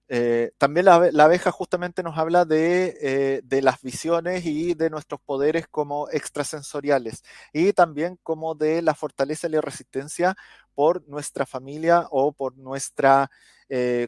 [0.09, 5.66] eh, también la, abeja justamente nos habla de, de, las visiones y de nuestros poderes
[5.66, 7.22] como extrasensoriales
[7.55, 10.37] y también como de la fortaleza y la resistencia
[10.74, 13.30] por nuestra familia o por nuestra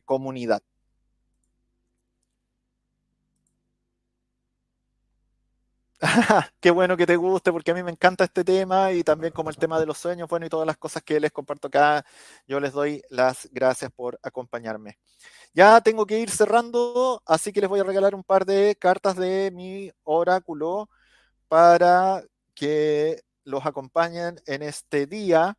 [0.05, 0.63] comunidad.
[6.61, 9.49] Qué bueno que te guste, porque a mí me encanta este tema y también como
[9.49, 12.05] el tema de los sueños, bueno, y todas las cosas que les comparto acá,
[12.47, 14.99] yo les doy las gracias por acompañarme.
[15.55, 19.17] Ya tengo que ir cerrando, así que les voy a regalar un par de cartas
[19.17, 20.91] de mi oráculo
[21.49, 22.23] para
[22.55, 25.59] que los acompañen en este día.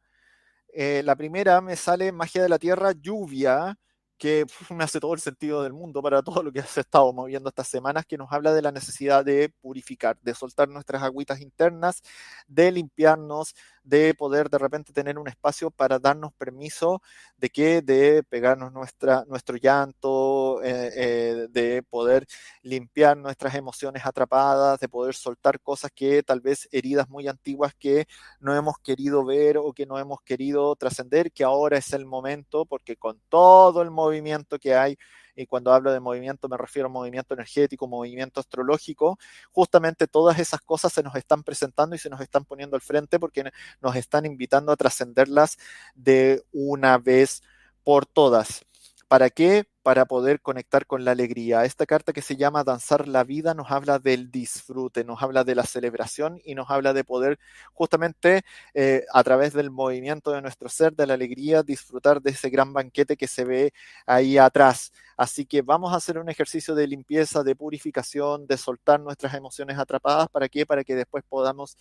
[0.74, 3.78] Eh, la primera me sale Magia de la Tierra, lluvia
[4.18, 7.50] que me hace todo el sentido del mundo para todo lo que has estado moviendo
[7.50, 12.02] estas semanas, que nos habla de la necesidad de purificar, de soltar nuestras agüitas internas,
[12.48, 13.56] de limpiarnos,
[13.88, 17.02] de poder de repente tener un espacio para darnos permiso
[17.38, 22.26] de que, de pegarnos nuestra, nuestro llanto, eh, eh, de poder
[22.64, 28.08] limpiar nuestras emociones atrapadas, de poder soltar cosas que tal vez heridas muy antiguas que
[28.42, 32.66] no hemos querido ver o que no hemos querido trascender, que ahora es el momento,
[32.66, 34.98] porque con todo el movimiento que hay,
[35.38, 39.18] y cuando hablo de movimiento me refiero a movimiento energético, movimiento astrológico,
[39.52, 43.20] justamente todas esas cosas se nos están presentando y se nos están poniendo al frente
[43.20, 45.58] porque nos están invitando a trascenderlas
[45.96, 47.44] de una vez
[47.84, 48.66] por todas.
[49.08, 49.66] ¿Para qué?
[49.88, 51.64] Para poder conectar con la alegría.
[51.64, 55.56] Esta carta que se llama Danzar la vida nos habla del disfrute, nos habla de
[55.56, 57.40] la celebración y nos habla de poder
[57.72, 58.42] justamente
[58.74, 62.74] eh, a través del movimiento de nuestro ser, de la alegría, disfrutar de ese gran
[62.74, 63.72] banquete que se ve
[64.06, 64.92] ahí atrás.
[65.16, 69.80] Así que vamos a hacer un ejercicio de limpieza, de purificación, de soltar nuestras emociones
[69.80, 70.28] atrapadas.
[70.28, 70.66] ¿Para qué?
[70.66, 71.78] Para que después podamos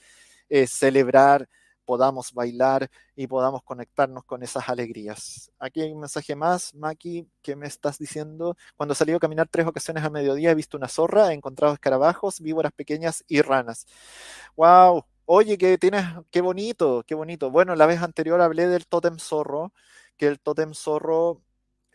[0.48, 1.48] eh, celebrar
[1.86, 5.50] podamos bailar y podamos conectarnos con esas alegrías.
[5.58, 8.56] Aquí hay un mensaje más, Maki, que me estás diciendo.
[8.76, 12.40] Cuando salido a caminar tres ocasiones a mediodía he visto una zorra, he encontrado escarabajos,
[12.40, 13.86] víboras pequeñas y ranas.
[14.56, 15.04] ¡Wow!
[15.26, 17.50] Oye, que tienes, qué bonito, qué bonito.
[17.50, 19.72] Bueno, la vez anterior hablé del tótem zorro,
[20.16, 21.42] que el tótem zorro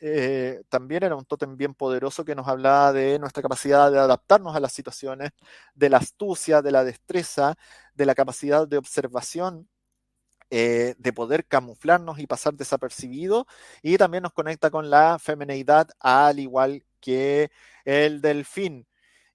[0.04, 4.56] eh, también era un tótem bien poderoso que nos hablaba de nuestra capacidad de adaptarnos
[4.56, 5.32] a las situaciones,
[5.76, 7.56] de la astucia, de la destreza,
[7.94, 9.70] de la capacidad de observación
[10.54, 13.48] eh, de poder camuflarnos y pasar desapercibido
[13.82, 17.50] y también nos conecta con la femineidad al igual que
[17.86, 18.86] el delfín.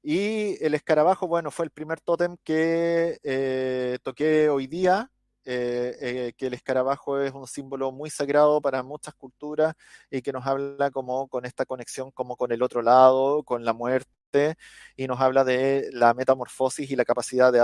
[0.02, 5.10] Y el escarabajo, bueno, fue el primer tótem que eh, toqué hoy día,
[5.44, 9.74] eh, que el escarabajo es un símbolo muy sagrado para muchas culturas
[10.10, 13.72] y que nos habla como con esta conexión como con el otro lado, con la
[13.72, 14.56] muerte
[14.96, 17.60] y nos habla de la metamorfosis y la capacidad de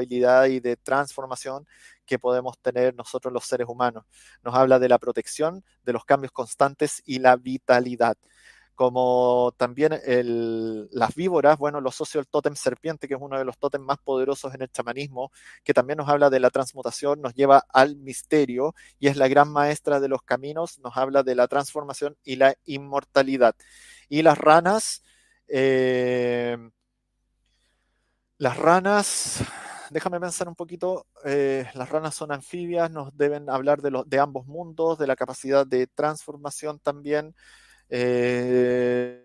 [0.00, 1.66] y de transformación
[2.04, 4.04] que podemos tener nosotros los seres humanos.
[4.42, 8.16] Nos habla de la protección, de los cambios constantes y la vitalidad
[8.78, 10.00] como también
[10.92, 13.98] las víboras, bueno, lo asocio al tótem serpiente, que es uno de los tótems más
[13.98, 15.32] poderosos en el chamanismo,
[15.64, 19.50] que también nos habla de la transmutación, nos lleva al misterio y es la gran
[19.50, 23.56] maestra de los caminos, nos habla de la transformación y la inmortalidad.
[24.08, 25.02] Y las ranas,
[25.48, 26.56] eh,
[28.36, 29.42] las ranas,
[29.90, 34.46] déjame pensar un poquito, eh, las ranas son anfibias, nos deben hablar de, de ambos
[34.46, 37.34] mundos, de la capacidad de transformación también.
[37.90, 39.24] Eh,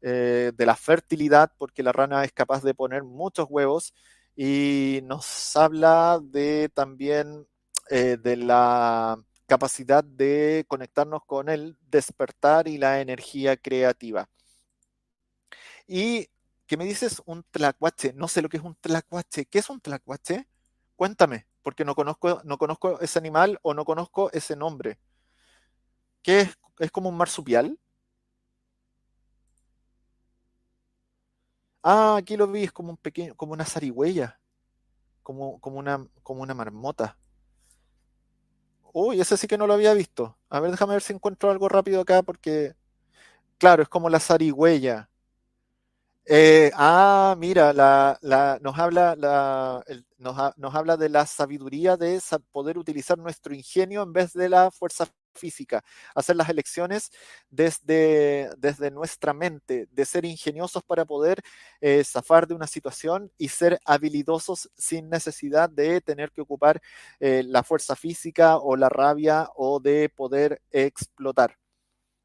[0.00, 3.94] eh, de la fertilidad, porque la rana es capaz de poner muchos huevos,
[4.34, 7.46] y nos habla de también
[7.90, 14.30] de la capacidad de conectarnos con el despertar y la energía creativa.
[15.86, 16.28] Y
[16.72, 19.44] que me dices un tlacuache, no sé lo que es un tlacuache.
[19.44, 20.48] ¿Qué es un tlacuache?
[20.96, 24.98] Cuéntame, porque no conozco, no conozco ese animal o no conozco ese nombre.
[26.22, 26.58] ¿Qué es?
[26.78, 27.78] ¿Es como un marsupial?
[31.84, 34.40] Ah, aquí lo vi, es como un pequeño, como una zarigüeya,
[35.22, 37.18] como, como una, como una marmota.
[38.94, 40.38] Uy, ese sí que no lo había visto.
[40.48, 42.74] A ver, déjame ver si encuentro algo rápido acá, porque,
[43.58, 45.10] claro, es como la zarigüeya.
[46.24, 49.82] Eh, ah, mira, la, la, nos, habla, la,
[50.18, 52.20] nos, nos, habla de la sabiduría de
[52.52, 55.82] poder utilizar nuestro ingenio en vez de la fuerza física,
[56.14, 57.10] hacer las elecciones
[57.50, 61.40] desde, desde nuestra mente, de ser ingeniosos para poder
[61.80, 66.80] eh, zafar de una situación y ser habilidosos sin necesidad de tener que ocupar
[67.18, 71.58] eh, la fuerza física o la rabia o de poder explotar.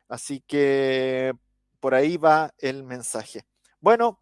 [0.10, 1.34] Así que
[1.80, 3.46] por ahí va el mensaje.
[3.88, 4.20] Bueno,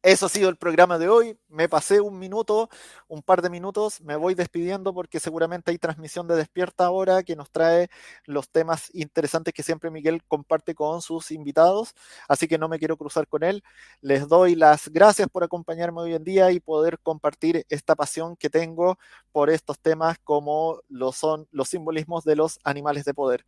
[0.00, 1.36] eso ha sido el programa de hoy.
[1.48, 2.68] Me pasé un minuto,
[3.08, 4.00] un par de minutos.
[4.00, 7.88] Me voy despidiendo porque seguramente hay transmisión de Despierta ahora que nos trae
[8.26, 11.96] los temas interesantes que siempre Miguel comparte con sus invitados.
[12.28, 13.64] Así que no me quiero cruzar con él.
[14.02, 18.50] Les doy las gracias por acompañarme hoy en día y poder compartir esta pasión que
[18.50, 19.00] tengo
[19.32, 23.44] por estos temas como lo son los simbolismos de los animales de poder.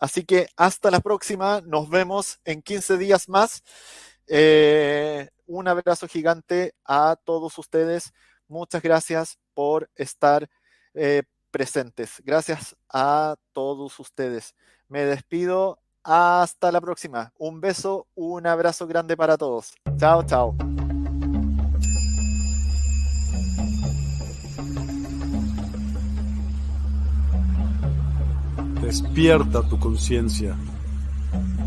[0.00, 1.62] Así que hasta la próxima.
[1.62, 3.62] Nos vemos en 15 días más.
[4.28, 8.12] Eh, un abrazo gigante a todos ustedes.
[8.48, 10.48] Muchas gracias por estar
[10.94, 12.22] eh, presentes.
[12.24, 14.54] Gracias a todos ustedes.
[14.88, 15.78] Me despido.
[16.08, 17.32] Hasta la próxima.
[17.36, 19.74] Un beso, un abrazo grande para todos.
[19.98, 20.54] Chao, chao.
[28.80, 30.56] Despierta tu conciencia.